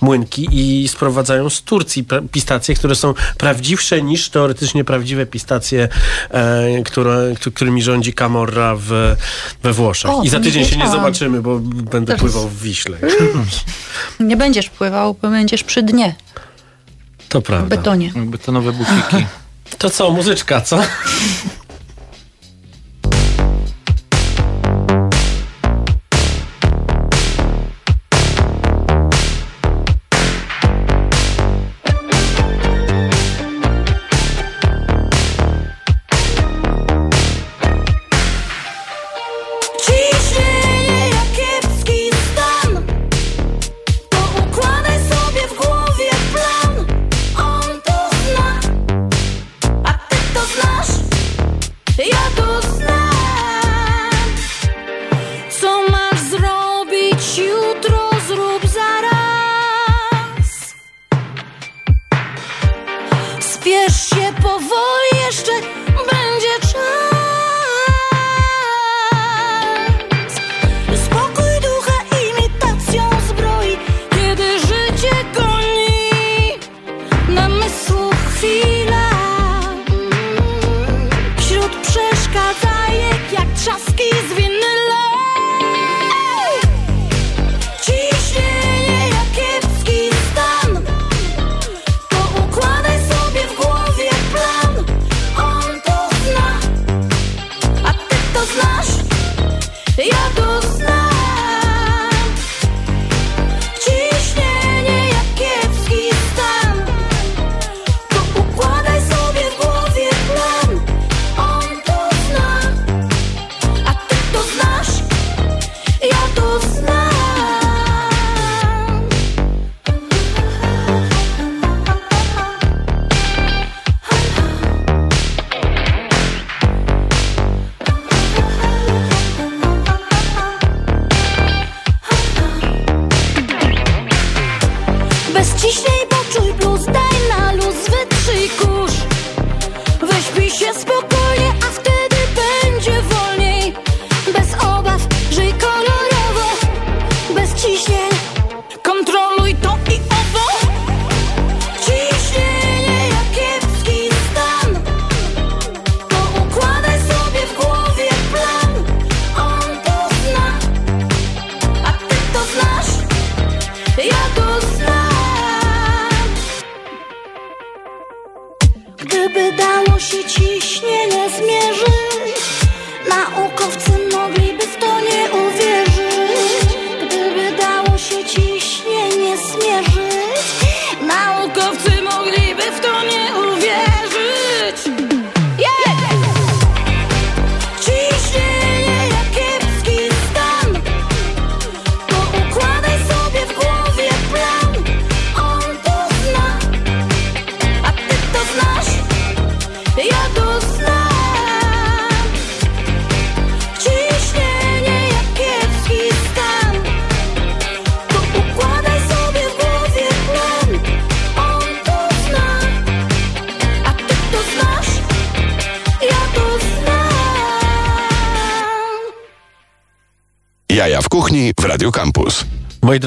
[0.00, 5.88] młynki i sprowadzają z Turcji pistacje, które są prawdziwsze niż teoretycznie prawdziwe pistacje,
[6.30, 9.16] e, które, któ- którymi rządzi Camorra w,
[9.62, 10.10] we Włoszech.
[10.10, 12.98] O, I za tydzień się nie zobaczymy, bo będę Teraz- pływał w Wiśle.
[14.20, 16.14] Nie będziesz pływał, bo będziesz przy dnie,
[17.28, 17.76] To w prawda.
[17.76, 18.12] betonie.
[18.16, 19.26] Betonowe buciki.
[19.78, 20.80] To co, muzyczka, co?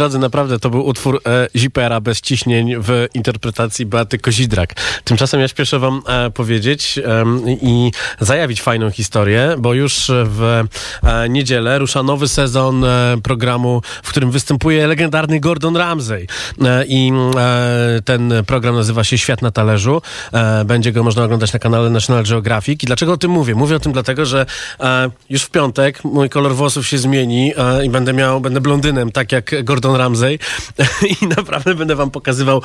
[0.03, 4.73] drodzy, naprawdę to był utwór e, Zipera bez ciśnień w interpretacji Beaty Kozidrak.
[5.03, 10.63] Tymczasem ja śpieszę wam e, powiedzieć em, i zajawić fajną historię, bo już w
[11.03, 16.27] e, niedzielę rusza nowy sezon e, programu, w którym występuje legendarny Gordon Ramsay.
[16.61, 20.01] E, I e, ten program nazywa się Świat na talerzu.
[20.33, 22.83] E, będzie go można oglądać na kanale National Geographic.
[22.83, 23.55] I dlaczego o tym mówię?
[23.55, 24.45] Mówię o tym dlatego, że
[24.79, 29.11] e, już w piątek mój kolor włosów się zmieni e, i będę miał, będę blondynem,
[29.11, 30.39] tak jak Gordon Ramsay
[31.21, 32.61] i naprawdę będę wam pokazywał,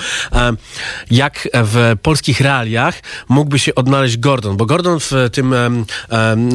[1.10, 2.94] jak w polskich realiach
[3.28, 5.54] mógłby się odnaleźć Gordon, bo Gordon w tym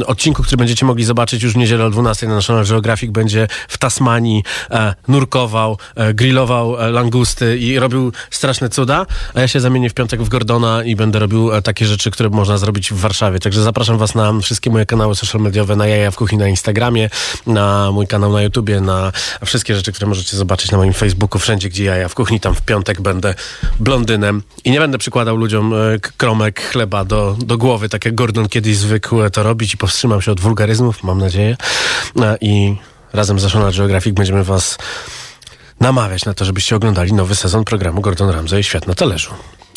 [0.05, 3.77] odcinku, który będziecie mogli zobaczyć już w niedzielę o 12 na National Geographic będzie w
[3.77, 9.89] Tasmanii e, nurkował, e, grillował e, langusty i robił straszne cuda, a ja się zamienię
[9.89, 13.39] w piątek w Gordona i będę robił takie rzeczy, które można zrobić w Warszawie.
[13.39, 17.09] Także zapraszam was na wszystkie moje kanały social mediowe, na Jaja w Kuchni na Instagramie,
[17.47, 19.12] na mój kanał na YouTubie, na
[19.45, 22.62] wszystkie rzeczy, które możecie zobaczyć na moim Facebooku, wszędzie gdzie Jaja w Kuchni, tam w
[22.62, 23.36] piątek będę
[23.80, 25.78] blondynem i nie będę przykładał ludziom e,
[26.17, 30.21] kromek chleba do, do głowy, tak jak Gordon kiedyś zwykł e, to robić i powstrzymam
[30.21, 31.58] się od wulgaryzmów, mam nadzieję.
[32.21, 32.76] E, I
[33.13, 34.78] razem z National Geographic będziemy was
[35.80, 39.32] namawiać na to, żebyście oglądali nowy sezon programu Gordon Ramsay Świat na talerzu.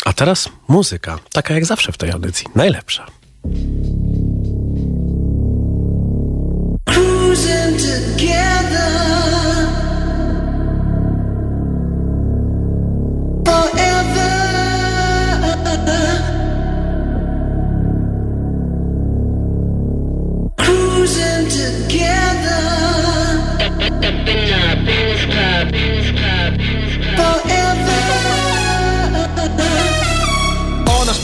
[0.05, 3.07] A teraz muzyka, taka jak zawsze w tej audycji, najlepsza.
[7.37, 8.65] cruising together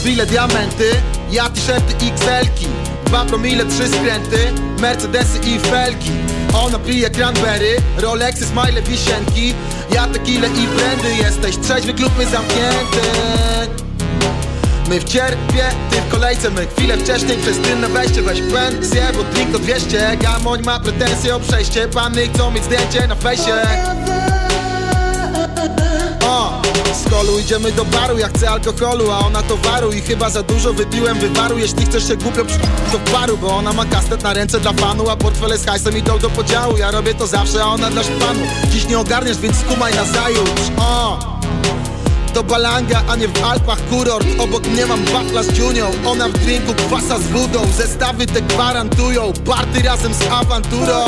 [0.03, 0.91] szpile diamenty,
[1.31, 2.67] ja t-shirty XL-ki
[3.05, 6.11] Dwa promile, trzy skręty, Mercedesy i felki.
[6.53, 9.53] Ona pije cranberry, Rolexy, smile, wisienki.
[9.95, 13.01] Ja tequila i brandy, jesteś trzeźwy, klub my zamknięty.
[14.89, 18.21] My w cierpie, ty w kolejce My chwilę wcześniej przez tylne wejście.
[18.21, 21.87] Weź pensję, bo drink to 200 Gamoń ma pretensje o przejście.
[21.87, 23.53] Panny chcą mieć zdjęcie na fejsie
[27.43, 29.91] idziemy do baru, ja chcę alkoholu, a ona towaru.
[29.91, 31.57] I chyba za dużo wypiłem wywaru.
[31.57, 32.59] Jeśli chcesz się głupio przy...
[32.91, 36.19] to paru Bo ona ma kastet na ręce dla fanu A portfele z hajsem idą
[36.19, 36.77] do podziału.
[36.77, 38.39] Ja robię to zawsze, a ona dla szpanu.
[38.71, 40.71] Dziś nie ogarniesz, więc skumaj na zajutrz.
[40.77, 41.19] O,
[42.33, 44.27] to balanga, a nie w Alpach kurort.
[44.39, 45.91] Obok mnie mam wafla z dziunią.
[46.05, 47.67] Ona w drinku kwasa z wodą.
[47.77, 49.33] Zestawy te gwarantują.
[49.45, 51.05] Party razem z awanturą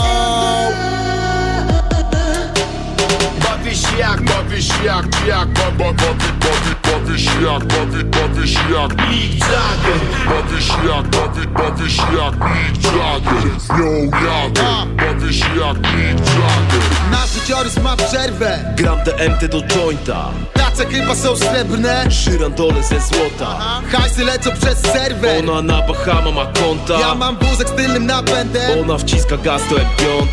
[3.65, 9.09] Bawisz jak, bawisz jak, jak, ba, ba, bawi, bawi, bawisz jak, bawi, bawisz jak.
[9.09, 12.35] Mick Jagger Bawisz jak, bawi, bawisz jak.
[12.35, 13.43] Mick Jagger
[13.79, 18.73] Yo, Jagger Bawisz jak Mick Jagger Nasz życiorys ma przerwę.
[18.75, 20.31] Gram DMT do jointa
[20.77, 22.11] Tace chyba są srebrne.
[22.11, 23.81] Żyrandole ze złota.
[23.91, 25.49] Hajsy lecą przez serwer.
[25.49, 26.99] Ona na Bahama ma konta.
[26.99, 28.79] Ja mam wózek z tylnym napędem.
[28.81, 30.27] Ona wciska gaz to M5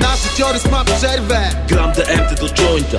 [0.00, 1.50] Nasz życiorys ma przerwę.
[1.68, 2.98] Gram DMT do jointa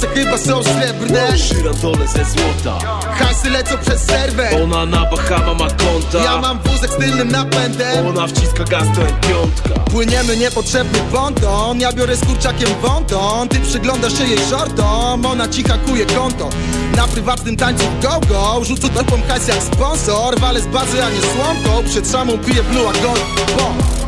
[0.00, 1.36] Tace chyba są srebrne.
[1.36, 3.00] Żyrandole ze złota.
[3.10, 6.24] Hajsy lecą przez serwer Ona na Bahama ma konta.
[6.24, 8.06] Ja mam wózek z tylnym napędem.
[8.06, 9.48] Ona wciska gaz to M5
[9.90, 11.80] Płyniemy niepotrzebny ponton.
[11.80, 13.48] Ja biorę z kurczakiem wąton.
[13.48, 16.48] Ty przyglądasz się jej żortom Ona ci hakuje konto.
[16.96, 18.64] Na prywatnym tańcu go-go.
[18.64, 20.40] Rzucę dupą hajs jak sponsor.
[20.40, 23.24] Walę z bazy, a nie słomką Przed szamą piję blue, a gold
[23.56, 24.07] bo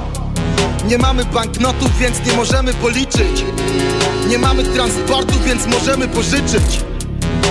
[0.88, 3.44] nie mamy banknotów, więc nie możemy policzyć.
[4.28, 6.80] Nie mamy transportu, więc możemy pożyczyć.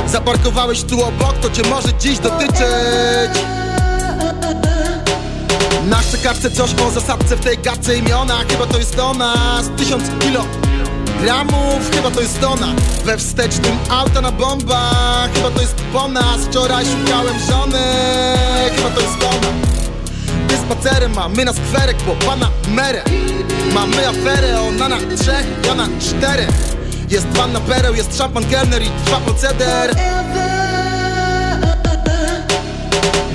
[0.08, 3.44] Zaparkowałeś tu obok, to cię może dziś dotyczyć.
[5.86, 8.38] Na szczekarce coś o zasadce w tej gadce imiona.
[8.50, 10.46] Chyba to jest ona z tysiąc kilo
[11.22, 12.74] gramów Chyba to jest ona
[13.06, 16.42] We wstecznym auta na bombach Chyba to jest po nas.
[16.42, 17.80] Wczoraj szukałem żony
[18.76, 19.79] Chyba to jest Ty
[20.70, 23.04] spacerem, a my na skwerek Po pana merę.
[23.74, 26.50] Mamy aferę, ona na trzech, ja na czterech.
[27.10, 29.96] Jest panna pereł, jest szampan kelner i trwa proceder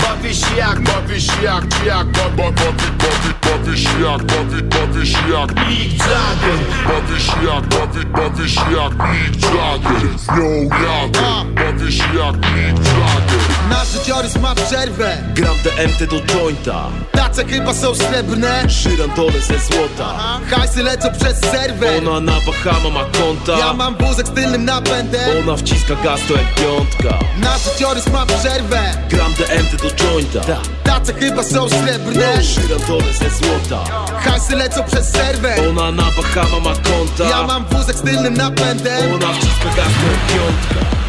[0.02, 5.68] Bawisz jak, bawisz jak, jak, ba, ba, bawi, bawi, bawisz jak, bawi, bawisz jak.
[5.68, 10.04] Mick Jagger Bawisz jak, bawi, bawisz jak Mick Jagger
[10.36, 10.48] Yo,
[10.84, 15.16] Jagger Bawisz jak Mick Jagger Nasz życiorys ma przerwę.
[15.34, 16.88] Gram DMT do jointa.
[17.12, 18.70] Tace chyba są srebrne.
[18.70, 20.18] Żyrandole ze złota.
[20.50, 23.58] Hajsy Hajsy lecą przez serwer Ona na Bahama ma konta.
[23.58, 25.48] Ja mam wózek z tylnym napędem.
[25.48, 27.18] Ona wciska gaz to jak piątka.
[27.38, 28.82] Nasz życiorys ma przerwę.
[29.10, 30.40] Gram DMT do jointa.
[30.84, 32.42] Tace chyba są srebrne.
[32.42, 33.84] Żyrandole ze złota.
[34.18, 37.24] Hajsy lecą przez serwer Ona na Bahama ma konta.
[37.30, 39.14] Ja mam wózek z tylnym napędem.
[39.14, 41.03] Ona wciska gaz to jak piątka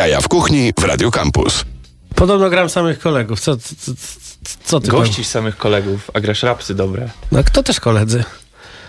[0.00, 1.64] Jaja w kuchni w Radio Campus.
[2.14, 3.40] Podobno gram samych kolegów.
[3.40, 3.92] Co, co, co,
[4.64, 7.10] co ty Gościsz samych kolegów, a grasz rapsy dobre.
[7.32, 8.24] No kto też koledzy?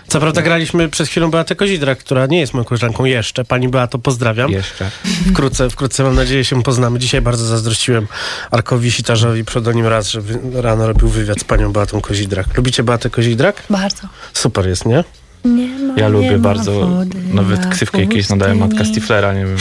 [0.08, 3.44] Co prawda graliśmy przed chwilą Beatę Kozidrak, która nie jest moją koleżanką jeszcze.
[3.44, 4.50] Pani Beato, pozdrawiam.
[4.50, 4.90] Jeszcze.
[5.30, 6.98] Wkrótce, wkrótce mam nadzieję się poznamy.
[6.98, 8.06] Dzisiaj bardzo zazdrościłem
[8.50, 10.22] Arkowi Sitarzowi przed nim raz, że
[10.54, 12.56] rano robił wywiad z panią Beatą Kozidrak.
[12.56, 13.62] Lubicie Beatę Kozidrak?
[13.70, 14.02] Bardzo.
[14.32, 15.04] Super jest, nie?
[15.44, 18.84] Nie ma, Ja nie lubię ma bardzo, wody nawet na ksywkę jakieś nadałem Matka.
[18.84, 19.56] Stiflera, nie wiem.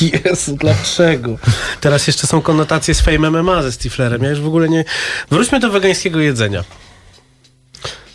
[0.00, 1.38] Jezu, dlaczego?
[1.80, 4.22] Teraz jeszcze są konotacje z Fame MMA ze Stiflerem.
[4.22, 4.84] Ja już w ogóle nie...
[5.30, 6.64] Wróćmy do wegańskiego jedzenia.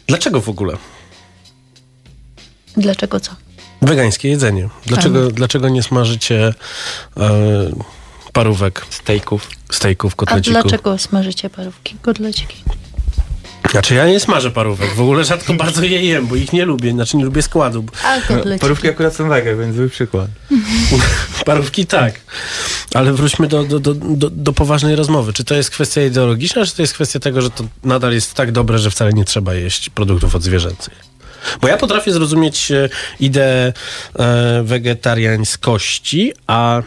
[0.07, 0.77] Dlaczego w ogóle?
[2.77, 3.31] Dlaczego co?
[3.81, 4.69] Wegańskie jedzenie.
[4.85, 6.53] Dlaczego, dlaczego nie smażycie
[7.17, 7.71] e,
[8.33, 9.47] parówek, Stejków.
[9.71, 10.61] stejków, A kotlecików?
[10.61, 12.63] dlaczego smażycie parówki, kotleciki?
[13.71, 14.95] Znaczy ja nie smażę parówek.
[14.95, 16.91] W ogóle rzadko bardzo je jem, bo ich nie lubię.
[16.91, 17.85] Znaczy nie lubię składu.
[18.51, 20.27] No, parówki akurat są wege, więc zły przykład.
[21.45, 22.21] Parówki tak.
[22.93, 25.33] Ale wróćmy do, do, do, do, do poważnej rozmowy.
[25.33, 28.51] Czy to jest kwestia ideologiczna, czy to jest kwestia tego, że to nadal jest tak
[28.51, 31.11] dobre, że wcale nie trzeba jeść produktów odzwierzęcych?
[31.61, 32.89] Bo ja potrafię zrozumieć e,
[33.19, 33.73] ideę
[34.19, 36.81] e, wegetariańskości, a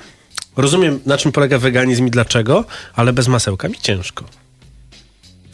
[0.56, 2.64] rozumiem, na czym polega weganizm i dlaczego,
[2.94, 4.24] ale bez masełka mi ciężko.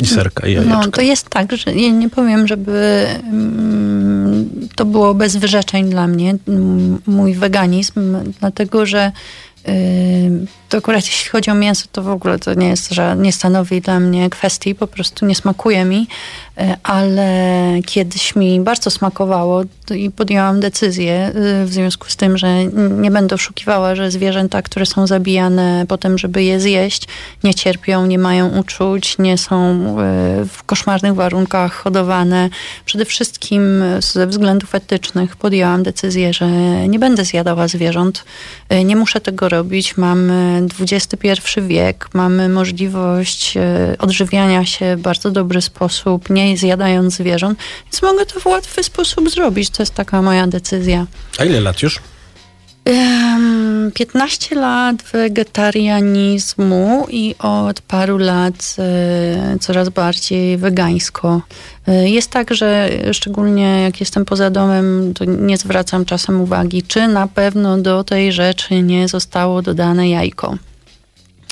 [0.00, 0.78] I serka, i jajeczka.
[0.78, 6.06] No, to jest tak, że ja nie powiem, żeby mm, to było bez wyrzeczeń dla
[6.06, 6.34] mnie,
[7.06, 9.12] mój weganizm, dlatego że
[9.68, 13.32] y, to akurat jeśli chodzi o mięso, to w ogóle to nie jest, że nie
[13.32, 16.08] stanowi dla mnie kwestii, po prostu nie smakuje mi,
[16.60, 17.28] y, ale
[17.86, 19.62] kiedyś mi bardzo smakowało
[19.94, 24.86] i podjęłam decyzję y, w związku z tym, że nie będę oszukiwała, że zwierzęta, które
[24.86, 27.08] są zabijane potem, żeby je zjeść,
[27.44, 29.74] nie cierpią, nie mają uczuć, nie są
[30.42, 32.48] y, w koszmarnych warunkach hodowane.
[32.84, 36.48] Przede wszystkim ze względów etycznych podjęłam decyzję, że
[36.88, 38.24] nie będę zjadała zwierząt.
[38.84, 39.96] Nie muszę tego robić.
[40.80, 48.02] XXI wiek, mamy możliwość y, odżywiania się w bardzo dobry sposób, nie zjadając zwierząt, więc
[48.02, 49.70] mogę to w łatwy sposób zrobić.
[49.70, 51.06] To jest taka moja decyzja.
[51.38, 52.00] A ile lat już?
[52.84, 61.40] Em, 15 lat wegetarianizmu i od paru lat e, coraz bardziej wegańsko.
[61.88, 67.08] E, Jest tak, że szczególnie jak jestem poza domem, to nie zwracam czasem uwagi, czy
[67.08, 70.56] na pewno do tej rzeczy nie zostało dodane jajko.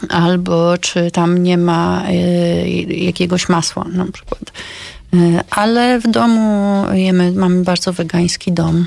[0.08, 2.68] Albo czy tam nie ma e,
[3.04, 4.42] jakiegoś masła na przykład.
[5.50, 8.86] Ale w domu jemy, mamy bardzo wegański dom.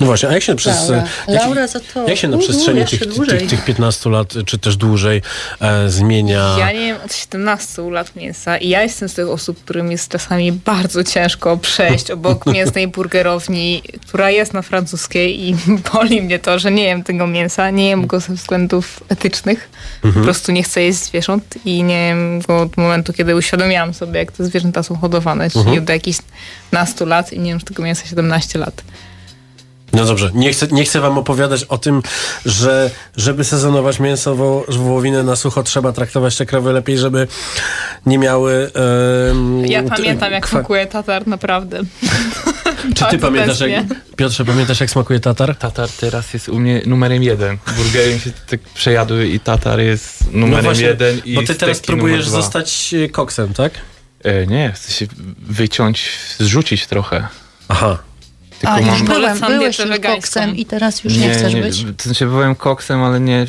[0.00, 0.88] No właśnie, a jak się przez...
[0.88, 1.04] Laura.
[1.28, 2.08] jak, Laura za to.
[2.08, 5.22] jak się na przestrzeni tych, tych, tych 15 lat, czy też dłużej,
[5.60, 6.56] e, zmienia...
[6.58, 10.08] Ja nie wiem od 17 lat mięsa i ja jestem z tych osób, którym jest
[10.10, 15.56] czasami bardzo ciężko przejść obok mięsnej burgerowni, która jest na francuskiej i
[15.92, 19.70] boli mnie to, że nie jem tego mięsa, nie jem go ze względów etycznych,
[20.02, 24.18] po prostu nie chcę jeść zwierząt i nie jem go od momentu, kiedy uświadomiłam sobie,
[24.18, 25.82] jak te zwierzęta są hodowane, czyli Mhm.
[25.82, 26.18] od jakichś
[26.72, 28.82] nastu lat i nie jem już tego mięsa 17 lat.
[29.94, 32.02] No dobrze, nie chcę, nie chcę wam opowiadać o tym,
[32.46, 37.28] że żeby sezonować mięso, wo, wołowinę na sucho, trzeba traktować te krowy lepiej, żeby
[38.06, 38.70] nie miały...
[39.30, 41.80] em, Ja pamiętam, jak kwa- smakuje tatar, naprawdę.
[42.96, 43.84] Czy ty pamiętasz, jak.
[44.16, 45.56] Piotrze, pamiętasz jak smakuje tatar?
[45.56, 47.58] Tatar teraz jest u mnie numerem jeden.
[47.76, 51.80] Burgery się tak przejadły i tatar jest numerem No właśnie, jeden i Bo ty teraz
[51.80, 53.72] próbujesz zostać e, koksem, tak?
[54.24, 55.06] E, nie, chcę się
[55.48, 57.28] wyciąć, zrzucić trochę.
[57.68, 57.98] Aha.
[58.64, 61.84] Tylko A, już mam- byłem, Polecam byłeś już koksem i teraz już nie, chcesz być?
[61.96, 63.46] To znaczy byłem koksem, ale nie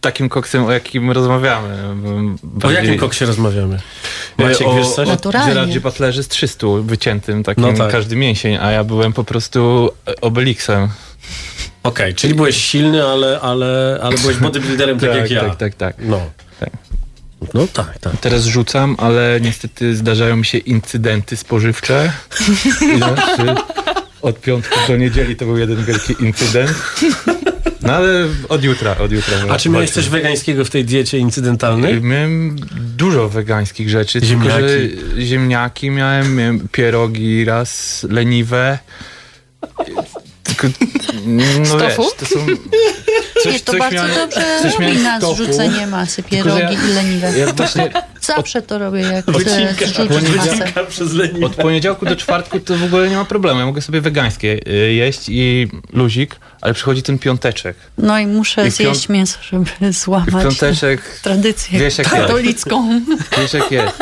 [0.00, 1.94] takim koksem, o jakim rozmawiamy.
[1.94, 3.78] Byłem O bardziej- jakim koksie rozmawiamy?
[4.38, 5.08] E, Maciek, o, wiesz coś?
[5.08, 5.54] Naturalnie.
[5.54, 7.92] Gerardzie Butlerze z 300 wyciętym, takim No tak.
[7.92, 9.90] każdy mięsień, a ja byłem po prostu
[10.20, 10.88] Obelixem.
[11.82, 15.40] Okej, czyli byłeś silny, ale, ale, ale byłeś bodybuilderem tak, jak ja.
[15.40, 15.96] tak, tak, tak.
[15.98, 16.20] No.
[16.60, 16.70] Tak.
[17.54, 18.12] No tak, tak.
[18.20, 22.12] Teraz rzucam, ale niestety zdarzają mi się incydenty spożywcze.
[24.26, 26.74] od piątku do niedzieli to był jeden wielki incydent.
[27.82, 29.36] No ale od jutra, od jutra.
[29.50, 32.02] A czy miałeś coś wegańskiego w tej diecie incydentalnej?
[32.02, 32.56] Miałem
[32.96, 34.56] dużo wegańskich rzeczy, Ziemniaki.
[34.56, 34.68] tylko
[35.16, 38.78] że ziemniaki miałem, miałem pierogi raz, leniwe.
[40.42, 40.68] Tylko,
[41.26, 42.46] no wiesz, to są...
[43.52, 45.44] Nie, to bardzo dobrze coś miałem robi z na tofu.
[45.44, 47.38] zrzucenie masy, pierogi ja- i leniwe.
[47.38, 47.90] Ja właśnie
[48.36, 50.50] Zawsze to robię, jak chcę zrzucić masę.
[50.50, 51.46] wycinka przez leniwe.
[51.46, 53.60] od poniedziałku do czwartku to w ogóle nie ma problemu.
[53.60, 57.76] Ja mogę sobie wegańskie y, jeść i luzik, ale przychodzi ten piąteczek.
[57.98, 62.20] No i muszę I piąt- zjeść mięso, żeby złamać piąteczek tradycję wiesz, jak jest.
[62.20, 63.00] katolicką.
[63.38, 63.98] Wiesz jak jest.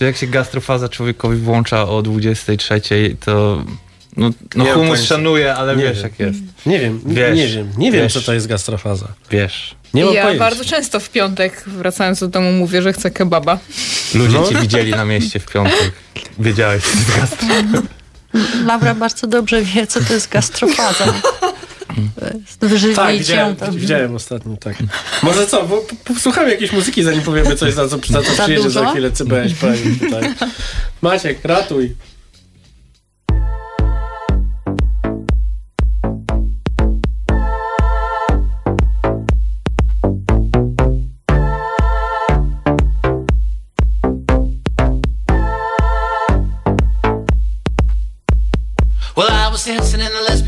[0.00, 2.80] Że jak się gastrofaza człowiekowi włącza o 23,
[3.24, 3.64] to
[4.16, 6.02] no, no Nie humus szanuje, ale Nie wiesz wiem.
[6.02, 6.38] jak jest.
[6.66, 8.12] Nie wiem, Wiesz, nie wiem, nie wiem wiesz.
[8.12, 9.08] co to jest gastrofaza.
[9.30, 9.74] Wiesz.
[9.94, 10.44] Nie mam ja pojęcia.
[10.44, 13.58] bardzo często w piątek, wracając do domu, mówię, że chcę kebaba.
[14.14, 14.48] Ludzie No.
[14.48, 15.92] cię widzieli na mieście w piątek.
[16.38, 17.48] Wiedziałeś, co to jest gastro.
[18.66, 21.04] Laura bardzo dobrze wie, co to jest gastrofaza.
[22.20, 24.76] To jest Wyżywić Tak, widziałem, widziałem ostatnio, tak.
[25.22, 28.62] Może co, bo posłuchamy jakiejś muzyki, zanim powiemy coś, za co, za co Za przyjedzie
[28.64, 28.80] dużo?
[28.80, 29.54] za chwilę tutaj.
[31.02, 31.96] Maciek, ratuj.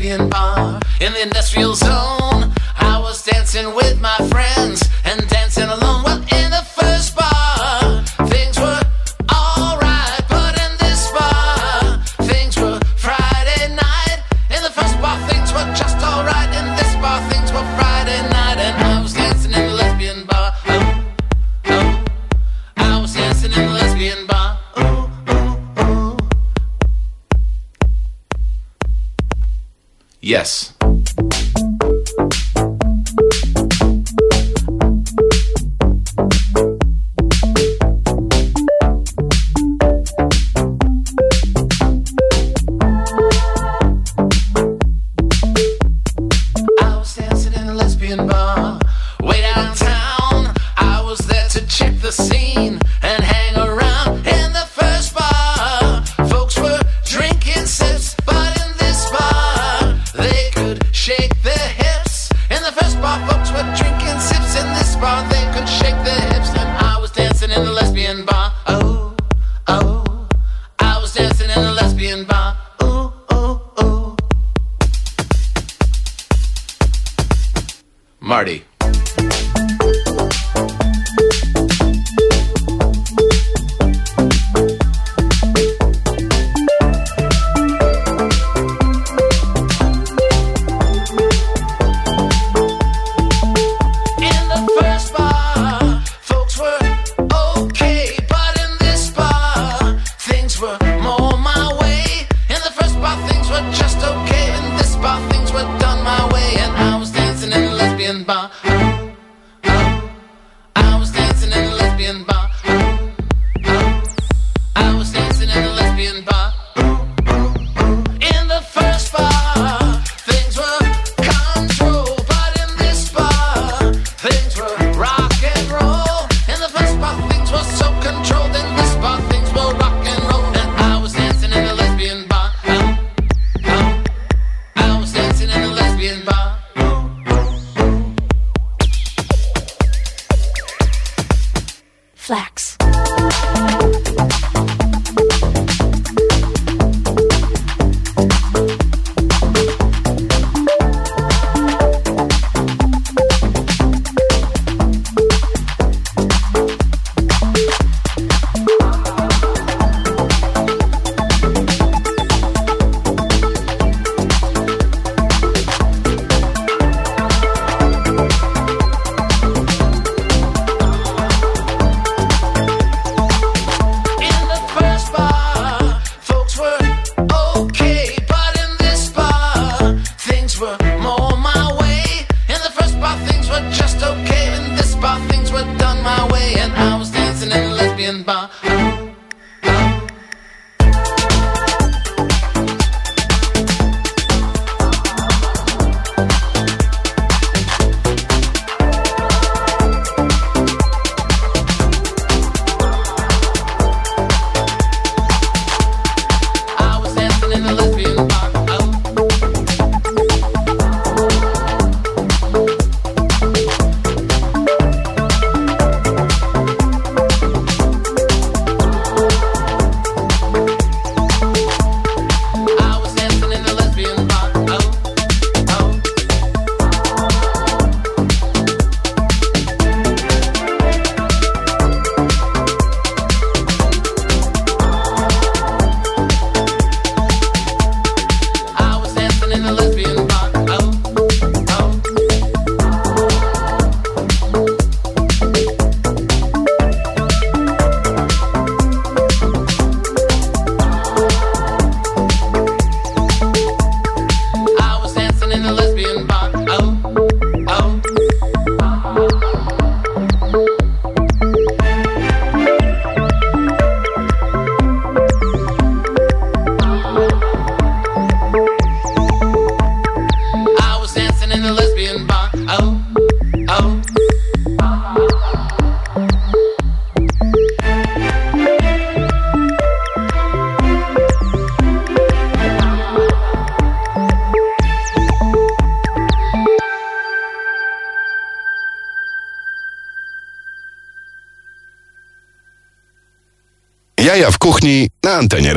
[0.09, 2.51] In bar in the industrial zone.
[2.77, 4.89] I was dancing with my friends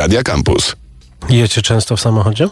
[0.03, 0.77] Radia Campus.
[1.29, 2.49] Jecie często w samochodzie?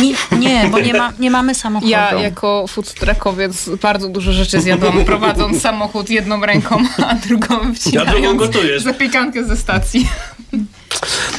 [0.00, 1.90] Nie, nie bo nie, ma, nie mamy samochodu.
[1.90, 6.76] Ja jako food truckowiec bardzo dużo rzeczy zjadłam, prowadząc samochód jedną ręką,
[7.06, 8.82] a drugą wcinając gotujesz.
[8.82, 10.08] zapiekankę ze stacji.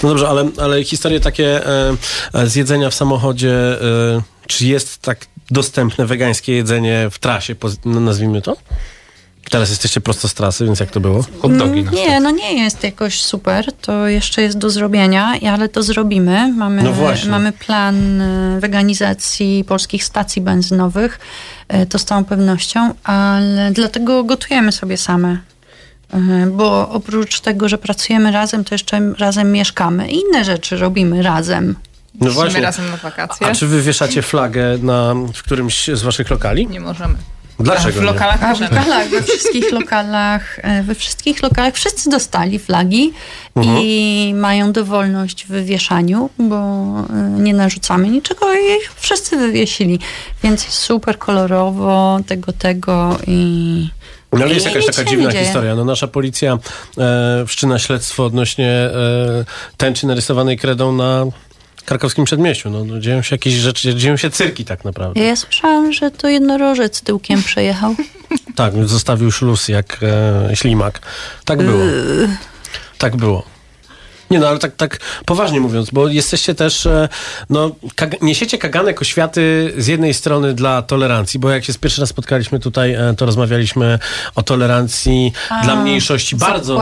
[0.03, 1.95] No dobrze, ale, ale historie takie e,
[2.33, 7.55] e, z jedzenia w samochodzie, e, czy jest tak dostępne wegańskie jedzenie w trasie,
[7.85, 8.57] no, nazwijmy to?
[9.53, 11.23] Teraz jesteście prosto z trasy, więc jak to było?
[11.41, 13.73] Hot dogi na Nie, no nie jest jakoś super.
[13.73, 16.53] To jeszcze jest do zrobienia, ale to zrobimy.
[16.53, 16.91] Mamy, No
[17.29, 21.19] mamy plan e, weganizacji polskich stacji benzynowych.
[21.67, 25.37] e, To z całą pewnością, ale dlatego gotujemy sobie same.
[26.13, 26.17] E,
[26.51, 30.11] Bo oprócz tego, że pracujemy razem, to jeszcze razem mieszkamy.
[30.11, 31.75] I inne rzeczy robimy razem.
[32.21, 32.61] No właśnie.
[32.61, 33.47] razem na wakacje.
[33.47, 36.67] A czy wy wieszacie flagę na, w którymś z waszych lokali?
[36.67, 37.15] Nie możemy.
[37.63, 42.59] Dlaczego W lokalach A w lokalach, we wszystkich lokalach, e, we wszystkich lokalach wszyscy dostali
[42.59, 43.13] flagi
[43.55, 43.77] Mhm.
[43.81, 49.99] i mają dowolność w wywieszaniu, bo e, nie narzucamy niczego i ich wszyscy wywiesili.
[50.43, 53.89] Więc jest super kolorowo, tego, tego i...
[54.33, 55.75] No ale jest jakaś taka dziwna historia.
[55.75, 56.57] No nasza policja
[56.97, 58.91] e, wszczyna śledztwo odnośnie e,
[59.77, 61.25] tęczy narysowanej kredą na
[61.85, 62.69] krakowskim przedmieściu.
[62.69, 65.19] No, no, dzieją się jakieś rzeczy, dzieją się cyrki tak naprawdę.
[65.19, 67.95] Ja słyszałam, że to jednorożec tyłkiem przejechał.
[68.55, 71.01] Tak, zostawił śluz jak e, ślimak.
[71.45, 71.83] Tak było.
[72.97, 73.52] Tak było.
[74.33, 77.09] Nie no, ale tak, tak poważnie mówiąc, bo jesteście też, e,
[77.49, 82.01] no, kag- niesiecie kaganek oświaty z jednej strony dla tolerancji, bo jak się z pierwszy
[82.01, 83.99] raz spotkaliśmy tutaj, e, to rozmawialiśmy
[84.35, 86.75] o tolerancji A, dla mniejszości bardzo,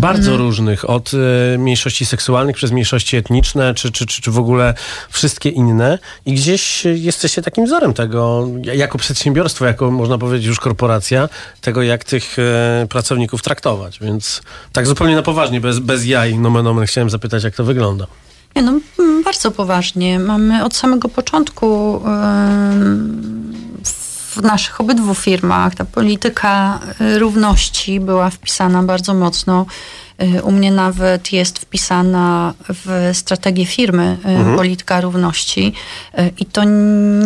[0.00, 0.46] bardzo Mhm.
[0.46, 1.10] różnych, od
[1.54, 4.74] e, mniejszości seksualnych przez mniejszości etniczne, czy, czy, czy, czy w ogóle
[5.10, 5.98] wszystkie inne.
[6.26, 11.28] I gdzieś jesteście takim wzorem tego, jako przedsiębiorstwo, jako można powiedzieć już korporacja,
[11.60, 12.36] tego jak tych
[12.88, 17.64] pracowników traktować, więc tak zupełnie na poważnie, bez, bez jaj, nomen chciałem zapytać, jak to
[17.64, 18.06] wygląda.
[18.56, 20.18] Nie, no, mm, bardzo poważnie.
[20.18, 22.00] Mamy od samego początku
[24.36, 29.66] w naszych obydwu firmach ta polityka y, równości była wpisana bardzo mocno.
[30.36, 34.56] Y, U mnie nawet jest wpisana w strategię firmy y, Mhm.
[34.56, 35.72] polityka równości
[36.38, 36.64] i to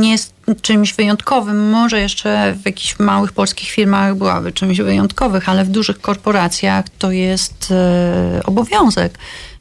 [0.00, 1.70] nie jest czymś wyjątkowym.
[1.70, 7.10] Może jeszcze w jakichś małych polskich firmach byłaby czymś wyjątkowym, ale w dużych korporacjach to
[7.10, 7.68] jest
[8.38, 9.18] y, obowiązek.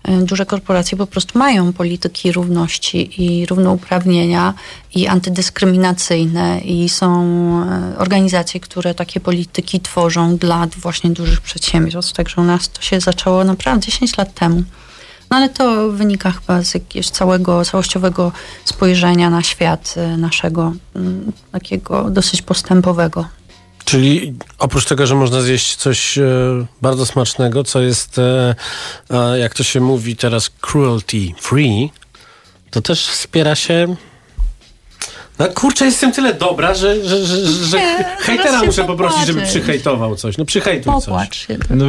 [0.10, 4.54] Y, Duże korporacje po prostu mają polityki równości i równouprawnienia
[4.96, 7.10] i antydyskryminacyjne i są
[7.64, 12.14] e, organizacje, które takie polityki tworzą dla właśnie dużych przedsiębiorstw.
[12.14, 14.64] Także u nas to się zaczęło naprawdę 10 lat temu.
[15.32, 18.32] No ale to wynika chyba z jakiegoś całego, całościowego
[18.65, 23.25] spojrzenia na świat e, naszego, mm, takiego dosyć postępowego.
[23.86, 26.23] Czyli oprócz tego, że można zjeść coś e,
[26.82, 28.55] bardzo smacznego, co jest, e,
[29.09, 31.91] e, jak to się mówi teraz, cruelty free,
[32.71, 33.95] to też wspiera się.
[35.40, 40.16] No kurczę, jestem tyle dobra, że, że, że, że Nie, hejtera muszę poprosić, żeby przyhejtował
[40.16, 40.38] coś.
[40.38, 41.06] No przyhejtuj coś.
[41.06, 41.58] Popłacz się.
[41.70, 41.86] No,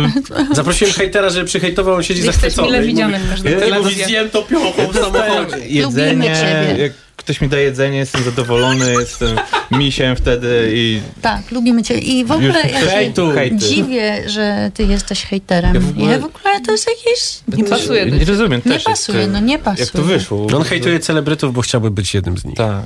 [0.53, 2.69] zaprosiłem hejtera, żeby przyhejtował, on siedzi Jesteś zachwycony.
[2.69, 5.67] mile i widziany mówi, w każdym mówi, zjem to piochą w samochodzie.
[5.67, 6.83] Jedzenie, ciebie.
[6.83, 9.37] jak ktoś mi da jedzenie, jestem zadowolony, jestem
[9.71, 11.99] misiem wtedy i Tak, lubimy cię.
[11.99, 13.31] I w ogóle ja się hejtu.
[13.35, 13.57] Hejty.
[13.57, 15.75] dziwię, że ty jesteś hejterem.
[15.75, 17.39] Ja Ja w w ogóle- ogóle, to jest jakieś...
[17.57, 19.85] Nie pasuje nie rozumiem Nie pasuje, no nie pasuje.
[19.85, 20.47] Jak to wyszło?
[20.57, 22.57] On hejtuje celebrytów, bo chciałby być jednym z nich.
[22.57, 22.83] Tak.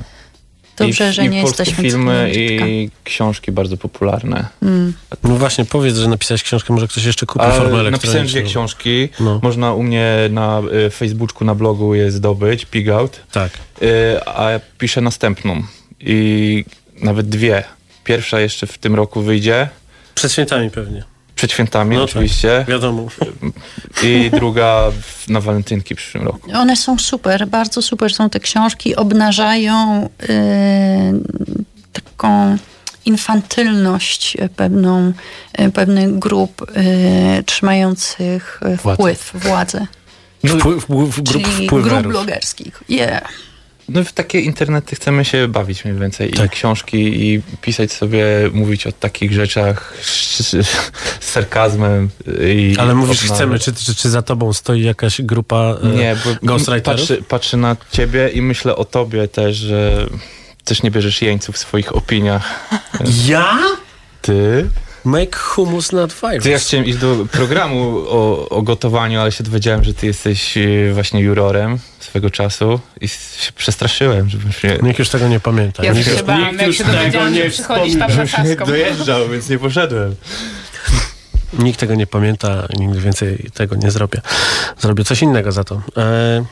[0.76, 4.46] Dobrze, I, że i nie jesteśmy filmy i książki bardzo popularne.
[4.62, 4.92] Mm.
[5.22, 9.08] No właśnie, powiedz, że napisałeś książkę, może ktoś jeszcze kupi A formę napisałem dwie książki.
[9.20, 9.40] No.
[9.42, 13.20] Można u mnie na y, Facebooku, na blogu je zdobyć, Pig Out.
[13.32, 13.52] Tak.
[13.82, 15.62] Y, a ja piszę następną.
[16.00, 16.64] I
[17.00, 17.64] nawet dwie.
[18.04, 19.68] Pierwsza jeszcze w tym roku wyjdzie.
[20.14, 21.13] Przed świętami pewnie.
[21.44, 22.64] Przed świętami No tak, oczywiście.
[22.68, 23.06] wiadomo.
[24.02, 24.82] I druga
[25.28, 26.50] na walentynki w przyszłym roku.
[26.54, 30.28] One są super, bardzo super są te książki, obnażają yy,
[31.92, 32.56] taką
[33.04, 35.12] infantylność pewną,
[35.52, 38.94] e, pewnych grup e, trzymających Władzę.
[38.94, 39.86] wpływ, władzę.
[40.46, 42.12] Wpływ, wpływ, grup Czyli grup wpływerów.
[42.12, 42.82] blogerskich.
[42.88, 43.22] Yeah.
[43.88, 46.34] No w takie internety chcemy się bawić mniej więcej.
[46.44, 52.08] I książki, i pisać sobie, mówić o takich rzeczach z, z sarkazmem.
[52.40, 53.36] I Ale mówisz obnażać.
[53.36, 57.00] chcemy, czy, czy, czy za tobą stoi jakaś grupa e, Nie, bo ghostwriterów?
[57.00, 60.06] patrzy, patrzy na ciebie i myślę o tobie też, że
[60.64, 62.68] też nie bierzesz jeńców w swoich opiniach.
[63.26, 63.58] Ja?
[64.22, 64.68] Ty?
[65.04, 66.44] Make humus not virus.
[66.46, 70.92] Ja chciałem iść do programu o, o gotowaniu, ale się dowiedziałem, że ty jesteś e,
[70.94, 74.78] właśnie jurorem swego czasu i się przestraszyłem, żebym się...
[74.82, 75.84] Nikt już tego nie pamięta.
[75.84, 76.84] Ja Nikt się już- bałam, nikt jak już się
[77.30, 80.14] nie że przychodzisz tam się nie dojeżdżał, więc nie poszedłem.
[81.58, 84.20] Nikt tego nie pamięta, nigdy więcej tego nie zrobię.
[84.78, 85.82] Zrobię coś innego za to.
[85.96, 86.44] E,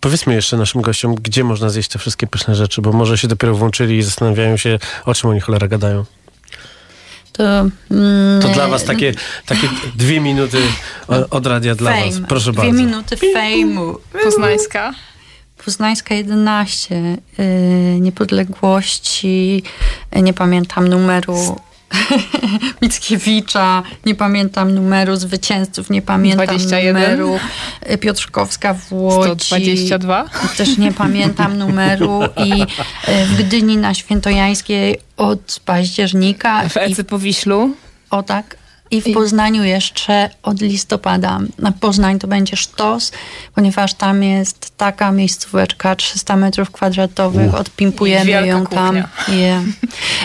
[0.00, 3.54] powiedzmy jeszcze naszym gościom, gdzie można zjeść te wszystkie pyszne rzeczy, bo może się dopiero
[3.54, 6.04] włączyli i zastanawiają się, o czym oni cholera gadają.
[7.38, 7.44] To,
[7.90, 9.12] mm, To dla was takie,
[9.46, 10.58] takie dwie minuty
[11.30, 12.04] od radia dla fame.
[12.06, 12.20] was.
[12.28, 12.72] Proszę Dwie bardzo.
[12.82, 13.94] minuty fejmu.
[14.24, 14.94] Poznańska.
[15.64, 16.94] Poznańska 11,
[17.38, 19.62] y, niepodległości,
[20.22, 21.56] nie pamiętam numeru
[22.82, 26.94] Mickiewicza, nie pamiętam numeru zwycięzców, nie pamiętam 21.
[26.94, 27.38] numeru
[28.00, 29.30] Piotrkowska w Łodzi.
[29.30, 30.24] 122.
[30.56, 36.68] Też nie pamiętam numeru i y, w Gdyni na Świętojańskiej od października.
[36.68, 37.76] W Ecy po Wiślu.
[38.10, 38.56] O tak.
[38.90, 41.40] I w Poznaniu jeszcze od listopada.
[41.58, 43.12] Na Poznań to będzie sztos,
[43.54, 48.86] ponieważ tam jest taka miejscóweczka, 300 metrów kwadratowych, odpimpujemy ją tam.
[48.86, 49.08] kuchnia.
[49.28, 49.62] Je.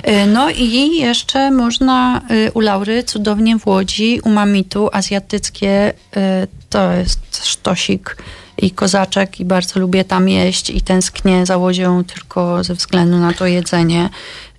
[0.07, 6.47] Y, No i jeszcze można y, u Laury cudownie w Łodzi, u Mamitu azjatyckie, y,
[6.70, 8.18] to jest sztosik
[8.57, 13.34] i kozaczek i bardzo lubię tam jeść i tęsknię za Łodzią tylko ze względu na
[13.34, 14.09] to jedzenie.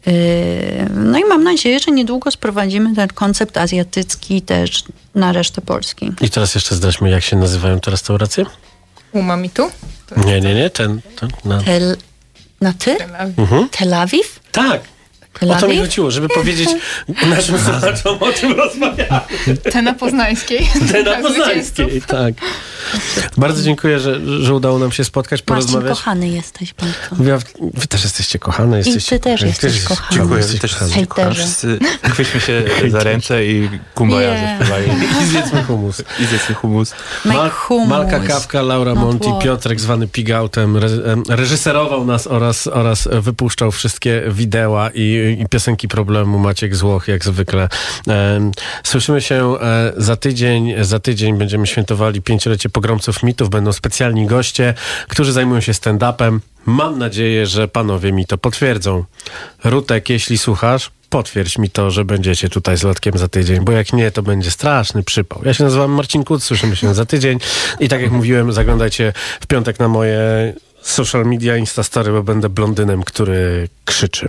[0.07, 0.13] Yy,
[0.95, 4.85] No i mam nadzieję, że niedługo sprowadzimy ten koncept azjatycki też
[5.15, 6.13] na resztę Polski.
[6.21, 8.45] I teraz jeszcze zdradźmy, jak się nazywają te restauracje?
[9.13, 9.71] U Mamitu.
[10.17, 11.63] Nie, nie, nie, ten, ten na...
[11.63, 11.97] Tel,
[12.61, 12.97] na ty?
[13.37, 13.69] Mhm.
[13.69, 14.41] Tel Awiw?
[14.53, 14.81] Tak.
[15.49, 16.69] O to mi chodziło, żeby powiedzieć
[17.31, 19.21] naszym słuchaczom, o czym rozmawiamy.
[19.73, 20.69] Te na Poznańskiej.
[20.93, 22.35] Te na Tak, Poznańskiej, tak.
[23.37, 25.99] Bardzo dziękuję, że, że udało nam się spotkać, Marcin, porozmawiać.
[25.99, 27.31] kochany jesteś bardzo.
[27.31, 27.39] Ja,
[27.75, 28.79] wy też jesteście kochane.
[28.79, 30.09] Jesteście, ty też jesteś kochany.
[30.13, 30.89] Dziękuję, jesteś też kochany.
[30.91, 31.35] jesteście kochani.
[31.35, 31.79] Wszyscy
[32.13, 35.05] chwyćmy się za ręce i kumbaya zaśpiewajmy.
[35.23, 36.03] I zjedzmy humus.
[36.21, 36.93] I zjedzmy humus.
[37.25, 37.89] Mal- hummus.
[37.89, 39.29] Malka Kawka, Laura Not Monti.
[39.45, 45.89] Piotrek zwany Pigautem re, em, reżyserował nas oraz, oraz wypuszczał wszystkie wideo i, i piosenki
[45.89, 47.69] problemu Maciek Złoch jak zwykle.
[48.85, 50.75] Słyszymy się e, za tydzień.
[50.81, 53.51] Za tydzień będziemy świętowali pięciolecie pogromców mitów.
[53.51, 54.75] Będą specjalni goście,
[55.09, 56.39] którzy zajmują się stand-upem.
[56.67, 59.05] Mam nadzieję, że panowie mi to potwierdzą.
[59.65, 63.93] Rutek, jeśli słuchasz, potwierdź mi to, że będziecie tutaj z Lotkiem za tydzień, bo jak
[63.93, 65.43] nie, to będzie straszny przypał.
[65.45, 67.39] Ja się nazywam Marcin Kuc, słyszymy się za tydzień
[67.81, 70.19] i tak jak mówiłem, zaglądajcie w piątek na moje
[70.83, 74.29] social media, Instastory, bo będę blondynem, który krzyczy.